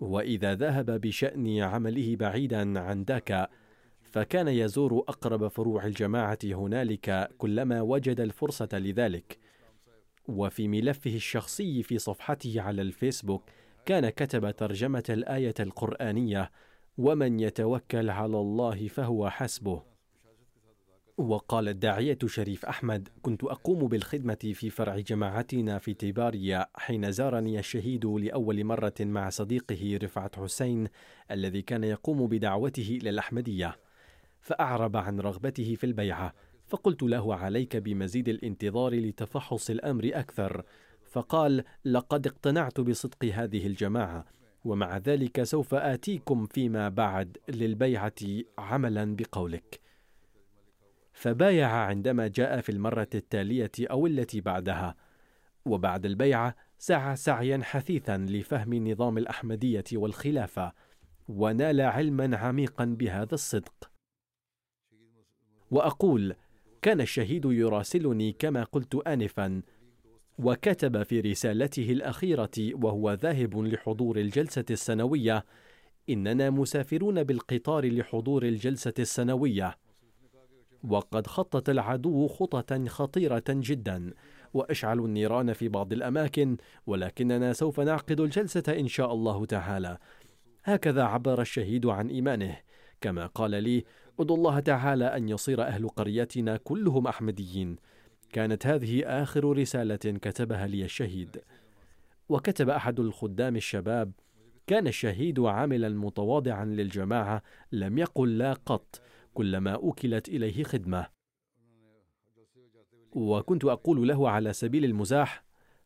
[0.00, 3.48] وإذا ذهب بشأن عمله بعيدا عن داكا
[4.02, 9.38] فكان يزور أقرب فروع الجماعة هنالك كلما وجد الفرصة لذلك.
[10.28, 13.42] وفي ملفه الشخصي في صفحته على الفيسبوك
[13.86, 16.50] كان كتب ترجمة الآية القرآنية
[16.98, 19.82] ومن يتوكل على الله فهو حسبه.
[21.18, 28.06] وقال الداعية شريف أحمد كنت أقوم بالخدمة في فرع جماعتنا في تيباريا حين زارني الشهيد
[28.06, 30.88] لأول مرة مع صديقه رفعت حسين
[31.30, 33.76] الذي كان يقوم بدعوته إلى الأحمدية.
[34.40, 36.34] فأعرب عن رغبته في البيعة
[36.66, 40.62] فقلت له عليك بمزيد الانتظار لتفحص الأمر أكثر.
[41.04, 44.24] فقال لقد اقتنعت بصدق هذه الجماعة
[44.66, 48.14] ومع ذلك سوف آتيكم فيما بعد للبيعة
[48.58, 49.80] عملا بقولك.
[51.12, 54.96] فبايع عندما جاء في المرة التالية أو التي بعدها
[55.66, 60.72] وبعد البيعة سعى سعيا حثيثا لفهم نظام الأحمدية والخلافة
[61.28, 63.90] ونال علما عميقا بهذا الصدق.
[65.70, 66.34] وأقول
[66.82, 69.62] كان الشهيد يراسلني كما قلت آنفا
[70.38, 75.44] وكتب في رسالته الأخيرة وهو ذاهب لحضور الجلسة السنوية
[76.10, 79.76] إننا مسافرون بالقطار لحضور الجلسة السنوية
[80.88, 84.12] وقد خطط العدو خططا خطيرة جدا
[84.54, 86.56] وأشعلوا النيران في بعض الأماكن
[86.86, 89.98] ولكننا سوف نعقد الجلسة إن شاء الله تعالى.
[90.64, 92.56] هكذا عبر الشهيد عن إيمانه.
[93.00, 93.84] كما قال لي
[94.20, 97.76] ادعو الله تعالى أن يصير أهل قريتنا كلهم أحمديين
[98.32, 101.42] كانت هذه آخر رسالة كتبها لي الشهيد.
[102.28, 104.12] وكتب أحد الخدام الشباب
[104.66, 109.02] كان الشهيد عاملا متواضعا للجماعة لم يقل لا قط
[109.34, 111.06] كلما أكلت إليه خدمة.
[113.12, 115.44] وكنت أقول له على سبيل المزاح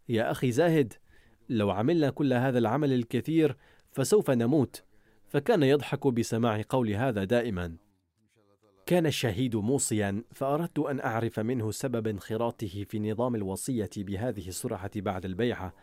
[0.09, 0.93] يا أخي زاهد
[1.49, 3.57] لو عملنا كل هذا العمل الكثير
[3.93, 4.85] فسوف نموت.
[5.29, 7.77] فكان يضحك بسماع قول هذا دائما.
[8.91, 15.25] كان الشهيد موصيا فأردت أن أعرف منه سبب انخراطه في نظام الوصية بهذه السرعة بعد
[15.25, 15.75] البيعة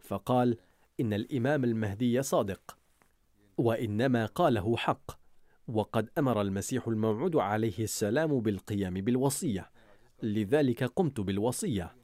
[0.00, 0.56] فقال
[1.00, 2.78] إن الإمام المهدي صادق
[3.58, 5.10] وإنما قاله حق
[5.68, 9.70] وقد أمر المسيح الموعود عليه السلام بالقيام بالوصية
[10.22, 11.96] لذلك قمت بالوصية.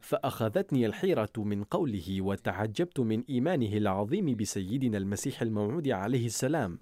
[0.00, 6.78] فأخذتني الحيرة من قوله وتعجبت من إيمانه العظيم بسيدنا المسيح الموعود عليه السلام.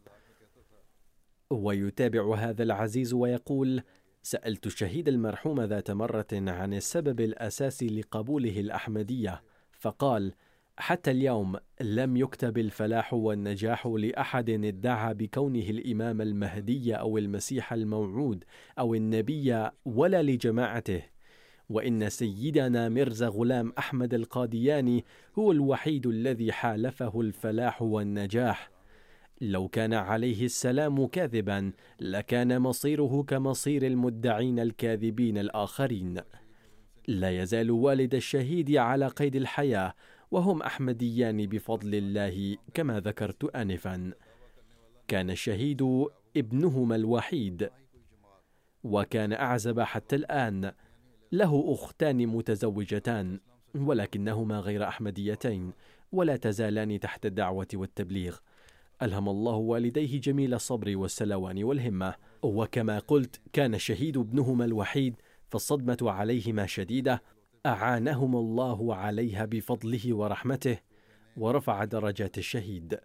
[1.53, 3.82] ويتابع هذا العزيز ويقول
[4.22, 9.42] سألت الشهيد المرحوم ذات مرة عن السبب الاساسي لقبوله الأحمدية
[9.72, 10.32] فقال
[10.76, 18.44] حتى اليوم لم يكتب الفلاح والنجاح لأحد ادعى بكونه الإمام المهدي أو المسيح الموعود
[18.78, 21.03] أو النبي ولا لجماعته
[21.68, 25.05] وإن سيدنا مرزا غلام أحمد القادياني
[25.38, 28.70] هو الوحيد الذي حالفه الفلاح والنجاح
[29.43, 36.20] لو كان عليه السلام كاذبا لكان مصيره كمصير المدعين الكاذبين الآخرين.
[37.09, 39.95] لا يزال والد الشهيد على قيد الحياة
[40.30, 44.12] وهم أحمديان بفضل الله كما ذكرت آنفا.
[45.09, 47.70] كان الشهيد ابنهما الوحيد.
[48.84, 50.72] وكان أعزب حتى الآن.
[51.32, 53.40] له أختان متزوجتان
[53.74, 55.72] ولكنهما غير أحمديتين
[56.12, 58.38] ولا تزالان تحت الدعوة والتبليغ.
[59.03, 62.14] ألهم الله والديه جميل الصبر والسلوان والهمة.
[62.42, 65.14] وكما قلت كان الشهيد ابنهما الوحيد
[65.50, 67.22] فالصدمة عليهما شديدة.
[67.66, 70.78] أعانهما الله عليها بفضله ورحمته
[71.36, 73.00] ورفع درجات الشهيد.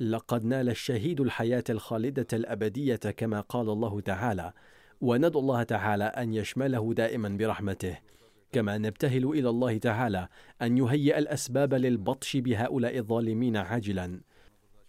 [0.00, 4.52] لقد نال الشهيد الحياة الخالدة الأبدية كما قال الله تعالى
[5.00, 7.98] وندعو الله تعالى أن يشمله دائما برحمته
[8.52, 10.28] كما نبتهل إلى الله تعالى
[10.62, 14.20] أن يهيئ الأسباب للبطش بهؤلاء الظالمين عاجلا.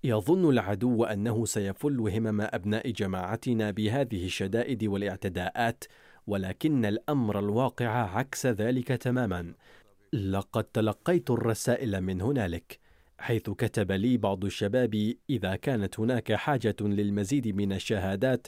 [0.05, 5.83] يظن العدو أنه سيفل همم أبناء جماعتنا بهذه الشدائد والاعتداءات
[6.27, 9.53] ولكن الأمر الواقع عكس ذلك تماما
[10.13, 12.79] لقد تلقيت الرسائل من هنالك
[13.17, 18.47] حيث كتب لي بعض الشباب إذا كانت هناك حاجة للمزيد من الشهادات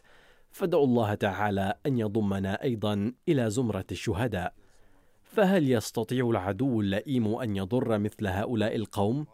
[0.51, 4.53] فادعوا الله تعالى أن يضمنا أيضا إلى زمرة الشهداء
[5.24, 9.26] فهل يستطيع العدو اللئيم أن يضر مثل هؤلاء القوم؟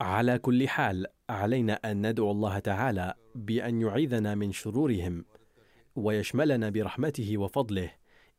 [0.00, 5.24] على كل حال علينا أن ندعو الله تعالى بأن يعيذنا من شرورهم
[5.96, 7.90] ويشملنا برحمته وفضله.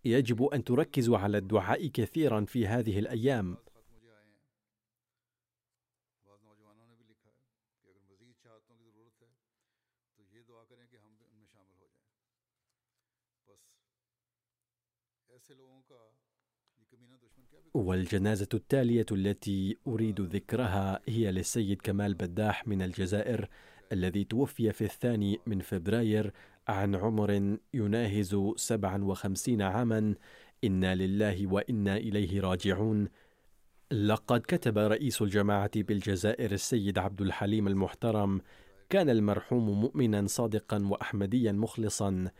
[0.06, 3.58] يجب أن تركزوا على الدعاء كثيرا في هذه الأيام.
[17.74, 23.48] والجنازة التالية التي أريد ذكرها هي للسيد كمال بداح من الجزائر
[23.92, 26.34] الذي توفي في الثاني من فبراير
[26.68, 30.16] عن عمر يناهز 57 عاما.
[30.64, 33.08] إنا لله وإنا إليه راجعون.
[33.92, 38.42] لقد كتب رئيس الجماعة بالجزائر السيد عبد الحليم المحترم.
[38.90, 42.32] كان المرحوم مؤمنا صادقا وأحمديا مخلصا.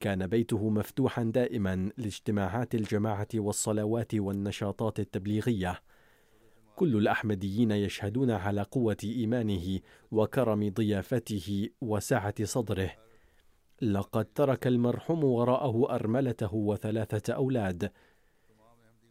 [0.00, 5.82] كان بيته مفتوحا دائما لاجتماعات الجماعة والصلوات والنشاطات التبليغية.
[6.76, 9.80] كل الأحمديين يشهدون على قوة إيمانه
[10.10, 12.90] وكرم ضيافته وسعة صدره.
[13.82, 17.92] لقد ترك المرحوم وراءه أرملته وثلاثة أولاد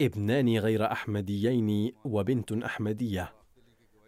[0.01, 3.44] ابنان غير أحمديين وبنت أحمدية.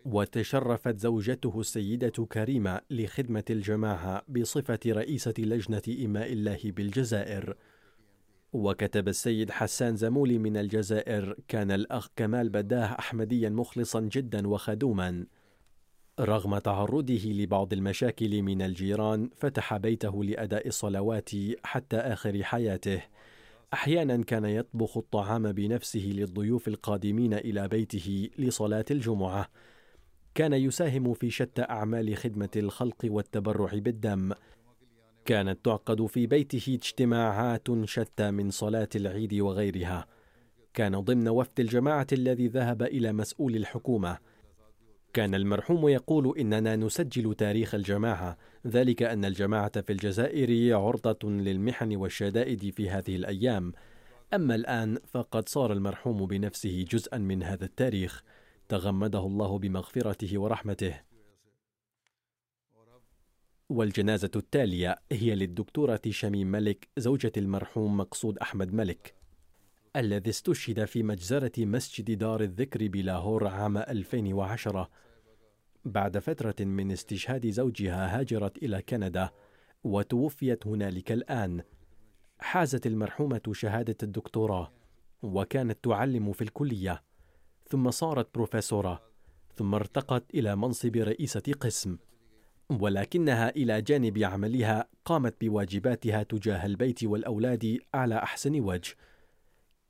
[0.07, 7.57] وتشرفت زوجته السيدة كريمة لخدمة الجماعة بصفة رئيسة لجنة إماء الله بالجزائر.
[8.53, 15.25] وكتب السيد حسان زمولي من الجزائر كان الأخ كمال بداه أحمديا مخلصا جدا وخدوما.
[16.19, 21.29] رغم تعرضه لبعض المشاكل من الجيران فتح بيته لأداء الصلوات
[21.63, 23.01] حتى آخر حياته.
[23.73, 29.49] أحيانا كان يطبخ الطعام بنفسه للضيوف القادمين إلى بيته لصلاة الجمعة.
[30.38, 34.31] كان يساهم في شتى أعمال خدمة الخلق والتبرع بالدم.
[35.25, 40.07] كانت تعقد في بيته اجتماعات شتى من صلاة العيد وغيرها.
[40.73, 44.17] كان ضمن وفد الجماعة الذي ذهب إلى مسؤول الحكومة.
[45.13, 48.38] كان المرحوم يقول إننا نسجل تاريخ الجماعة.
[48.67, 53.73] ذلك أن الجماعة في الجزائر عرضة للمحن والشدائد في هذه الأيام.
[54.33, 58.23] أما الآن فقد صار المرحوم بنفسه جزءا من هذا التاريخ.
[58.70, 61.01] تغمده الله بمغفرته ورحمته.
[63.70, 69.15] والجنازة التالية هي للدكتورة شميم ملك زوجة المرحوم مقصود أحمد ملك
[69.95, 74.89] الذي استشهد في مجزرة مسجد دار الذكر بلاهور عام 2010
[75.86, 79.30] بعد فترة من استشهاد زوجها هاجرت إلى كندا
[79.84, 81.63] وتوفيت هنالك الآن.
[82.39, 84.72] حازت المرحومة شهادة الدكتوراه
[85.22, 87.03] وكانت تعلم في الكلية.
[87.70, 89.01] ثم صارت بروفيسورة
[89.55, 91.97] ثم ارتقت إلى منصب رئيسة قسم
[92.70, 98.95] ولكنها إلى جانب عملها قامت بواجباتها تجاه البيت والأولاد على أحسن وجه.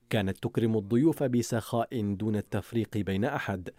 [0.10, 3.70] كانت تكرم الضيوف بسخاء دون التفريق بين أحد.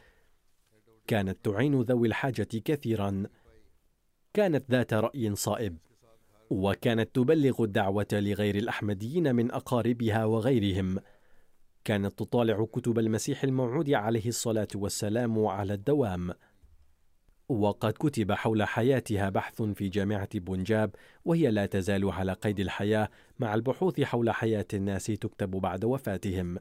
[1.07, 3.23] كانت تعين ذوي الحاجة كثيرا.
[4.35, 5.79] كانت ذات رأي صائب
[6.51, 10.99] وكانت تبلغ الدعوة لغير الأحمديين من أقاربها وغيرهم.
[11.89, 16.32] كانت تطالع كتب المسيح الموعود عليه الصلاة والسلام على الدوام.
[17.49, 23.09] وقد كتب حول حياتها بحث في جامعة بونجاب وهي لا تزال على قيد الحياة
[23.39, 26.59] مع البحوث حول حياة الناس تكتب بعد وفاتهم.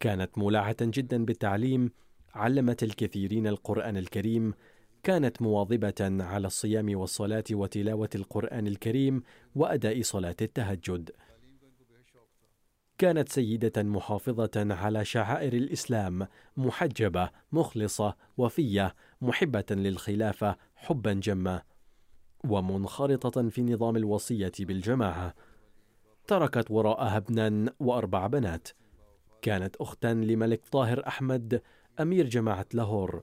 [0.00, 1.90] كانت مولعة جدا بالتعليم
[2.34, 4.54] علمت الكثيرين القرآن الكريم
[5.02, 9.22] كانت مواظبة على الصيام والصلاة وتلاوة القرآن الكريم
[9.54, 11.10] وأداء صلاة التهجد.
[12.98, 21.62] كانت سيدة محافظة على شعائر الإسلام محجبة مخلصة وفية محبة للخلافة حبا جما
[22.44, 25.34] ومنخرطة في نظام الوصية بالجماعة.
[26.26, 28.68] تركت وراءها ابنا وأربع بنات.
[29.42, 31.62] كانت أختا لملك طاهر أحمد
[32.00, 33.22] أمير جماعة لاهور.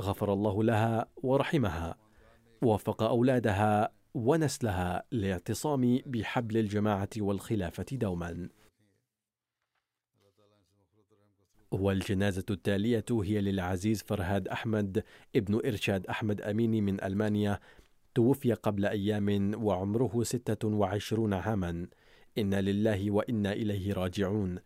[0.00, 1.96] غفر الله لها ورحمها.
[2.62, 8.48] ووفق أولادها ونسلها لاعتصام بحبل الجماعة والخلافة دوما.
[11.72, 15.04] والجنازة التالية هي للعزيز فرهاد أحمد
[15.36, 17.60] ابن إرشاد أحمد أميني من ألمانيا
[18.14, 21.86] توفي قبل أيام وعمره ستة وعشرون عاما.
[22.38, 24.58] إنا لله وإنا إليه راجعون.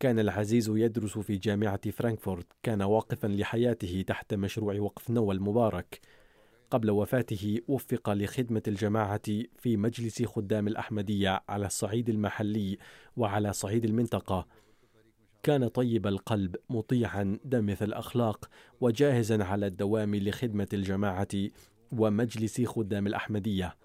[0.00, 2.46] كان العزيز يدرس في جامعة فرانكفورت.
[2.62, 6.00] كان واقفا لحياته تحت مشروع وقف نوى المبارك.
[6.70, 9.22] قبل وفاته وفق لخدمة الجماعة
[9.58, 12.78] في مجلس خدام الأحمدية على الصعيد المحلي
[13.16, 14.46] وعلى صعيد المنطقة.
[15.42, 21.28] كان طيب القلب مطيعا دمث الأخلاق وجاهزا على الدوام لخدمة الجماعة
[21.92, 23.76] ومجلس خدام الأحمدية.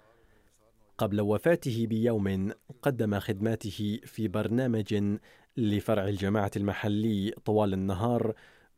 [0.97, 2.51] قبل وفاته بيوم
[2.81, 5.17] قدم خدماته في برنامج
[5.57, 8.33] لفرع الجماعة المحلي طوال النهار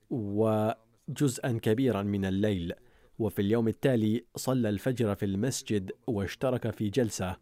[0.10, 2.74] وجزءا كبيرا من الليل.
[3.20, 7.36] وفي اليوم التالي صلى الفجر في المسجد واشترك في جلسة.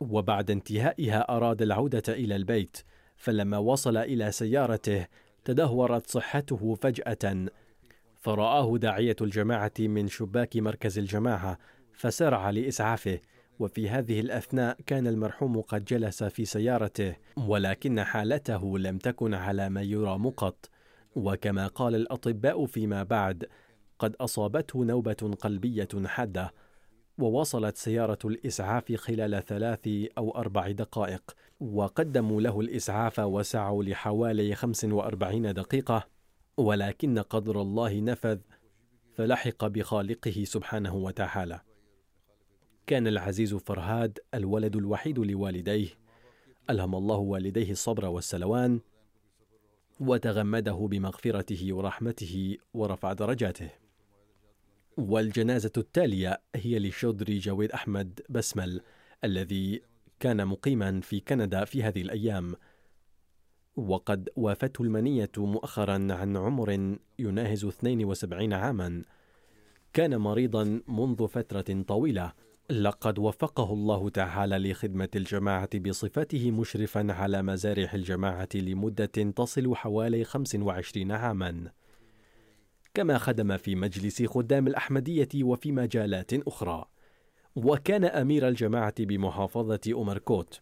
[0.00, 2.76] وبعد انتهائها أراد العودة إلى البيت.
[3.22, 5.06] فلما وصل إلى سيارته
[5.44, 7.46] تدهورت صحته فجأة.
[8.20, 11.58] فرآه داعية الجماعة من شباك مركز الجماعة
[11.92, 13.18] فسارع لإسعافه.
[13.58, 19.82] وفي هذه الأثناء كان المرحوم قد جلس في سيارته ولكن حالته لم تكن على ما
[19.82, 20.70] يرام مقط.
[21.16, 23.44] وكما قال الأطباء فيما بعد
[23.98, 26.52] قد أصابته نوبة قلبية حادة.
[27.18, 31.34] ووصلت سيارة الإسعاف خلال ثلاث أو أربع دقائق.
[31.62, 36.08] وقدموا له الإسعاف وسعوا لحوالي 45 دقيقة
[36.56, 38.38] ولكن قدر الله نفذ
[39.14, 41.60] فلحق بخالقه سبحانه وتعالى.
[42.86, 45.88] كان العزيز فرهاد الولد الوحيد لوالديه
[46.70, 48.80] ألهم الله والديه الصبر والسلوان
[50.00, 53.70] وتغمده بمغفرته ورحمته ورفع درجاته.
[54.96, 58.80] والجنازة التالية هي لشودري جويد أحمد بسمل
[59.24, 59.82] الذي
[60.22, 62.54] كان مقيما في كندا في هذه الأيام.
[63.76, 69.02] وقد وافته المنية مؤخرا عن عمر يناهز 72 عاما.
[69.92, 72.32] كان مريضا منذ فترة طويلة.
[72.70, 81.12] لقد وفقه الله تعالى لخدمة الجماعة بصفته مشرفا على مزارع الجماعة لمدة تصل حوالي 25
[81.12, 81.70] عاما.
[82.94, 86.91] كما خدم في مجلس خدام الأحمدية وفي مجالات أخرى.
[87.56, 90.60] وكان أمير الجماعة بمحافظة أمركوت.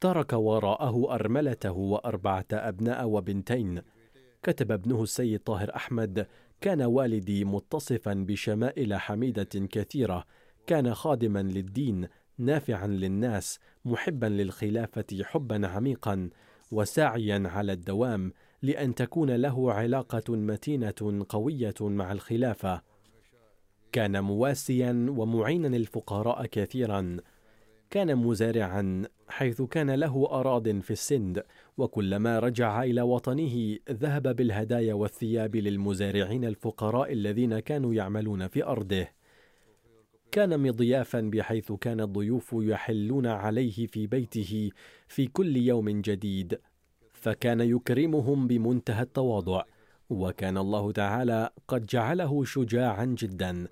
[0.00, 3.82] ترك وراءه أرملته وأربعة أبناء وبنتين.
[4.42, 6.26] كتب ابنه السيد طاهر أحمد
[6.60, 10.24] كان والدي متصفا بشمائل حميدة كثيرة.
[10.66, 12.08] كان خادما للدين
[12.38, 16.30] نافعا للناس محبا للخلافة حبا عميقا
[16.70, 22.82] وساعيا على الدوام لأن تكون له علاقة متينة قوية مع الخلافة.
[23.92, 27.16] كان مواسيا ومعينا الفقراء كثيرا.
[27.90, 31.44] كان مزارعا حيث كان له أراض في السند
[31.78, 39.06] وكلما رجع إلى وطنه ذهب بالهدايا والثياب للمزارعين الفقراء الذين كانوا يعملون في أرضه.
[40.32, 44.70] كان مضيافا بحيث كان الضيوف يحلون عليه في بيته
[45.08, 46.60] في كل يوم جديد
[47.12, 49.62] فكان يكرمهم بمنتهى التواضع.
[50.10, 53.68] وكان الله تعالى قد جعله شجاعا جدا.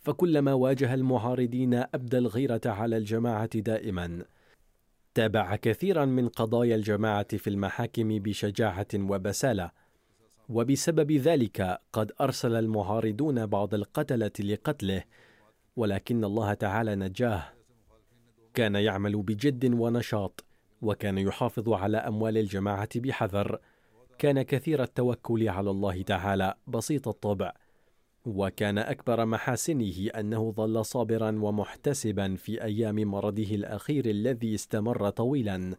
[0.00, 4.24] فكلما واجه المعارضين أبدى الغيرة على الجماعة دائما.
[5.14, 9.70] تابع كثيرا من قضايا الجماعة في المحاكم بشجاعة وبسالة.
[10.48, 15.02] وبسبب ذلك قد أرسل المعارضون بعض القتلة لقتله
[15.76, 17.42] ولكن الله تعالى نجاه.
[18.54, 20.44] كان يعمل بجد ونشاط
[20.82, 23.58] وكان يحافظ على أموال الجماعة بحذر.
[24.18, 27.52] كان كثير التوكل على الله تعالى بسيط الطبع.
[28.26, 35.76] وكان أكبر محاسنه أنه ظل صابرا ومحتسبا في أيام مرضه الأخير الذي استمر طويلا.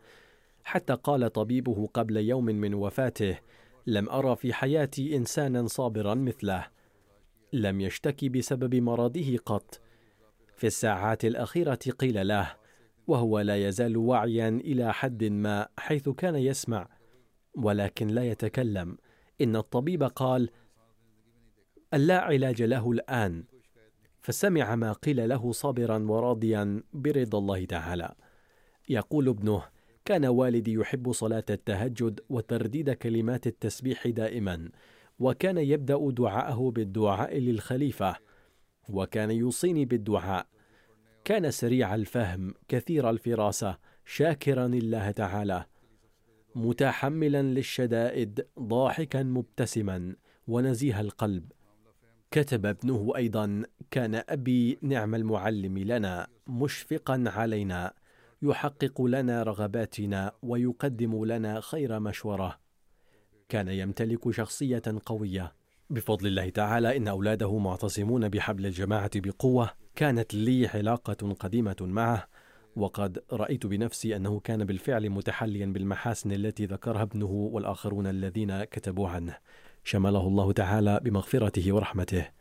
[0.64, 3.38] حتى قال طبيبه قبل يوم من وفاته
[3.88, 6.68] لم أرى في حياتي انسانا صابرا مثله.
[7.54, 9.82] لم يشتكي بسبب مرضه قط.
[10.56, 12.56] في الساعات الأخيرة قيل له
[13.08, 16.88] وهو لا يزال واعيا إلى حد ما حيث كان يسمع.
[17.56, 18.98] ولكن لا يتكلم.
[19.42, 20.50] إن الطبيب قال
[21.94, 23.44] اللا علاج له الآن.
[24.22, 28.16] فسمع ما قيل له صابرا وراضيا برضا الله تعالى.
[28.90, 29.64] يقول ابنه
[30.06, 34.70] كان والدي يحب صلاة التهجد وترديد كلمات التسبيح دائما
[35.20, 38.16] وكان يبدأ دعاءه بالدعاء للخليفة
[38.90, 40.48] وكان يوصيني بالدعاء.
[41.26, 45.66] كان سريع الفهم كثير الفراسة شاكرا الله تعالى
[46.56, 50.16] متحملا للشدائد ضاحكا مبتسما
[50.48, 51.52] ونزيه القلب.
[52.32, 57.94] كتب ابنه أيضا كان أبي نعم المعلم لنا مشفقا علينا
[58.42, 62.60] يحقق لنا رغباتنا ويقدم لنا خير مشورة.
[63.50, 65.54] كان يمتلك شخصية قوية.
[65.90, 69.70] بفضل الله تعالى إن أولاده معتصمون بحبل الجماعة بقوة.
[69.96, 72.28] كانت لي علاقة قديمة معه
[72.76, 79.38] وقد رأيت بنفسي أنه كان بالفعل متحليا بالمحاسن التي ذكرها ابنه والآخرون الذين كتبوا عنه.
[79.84, 82.41] شمله الله تعالى بمغفرته ورحمته.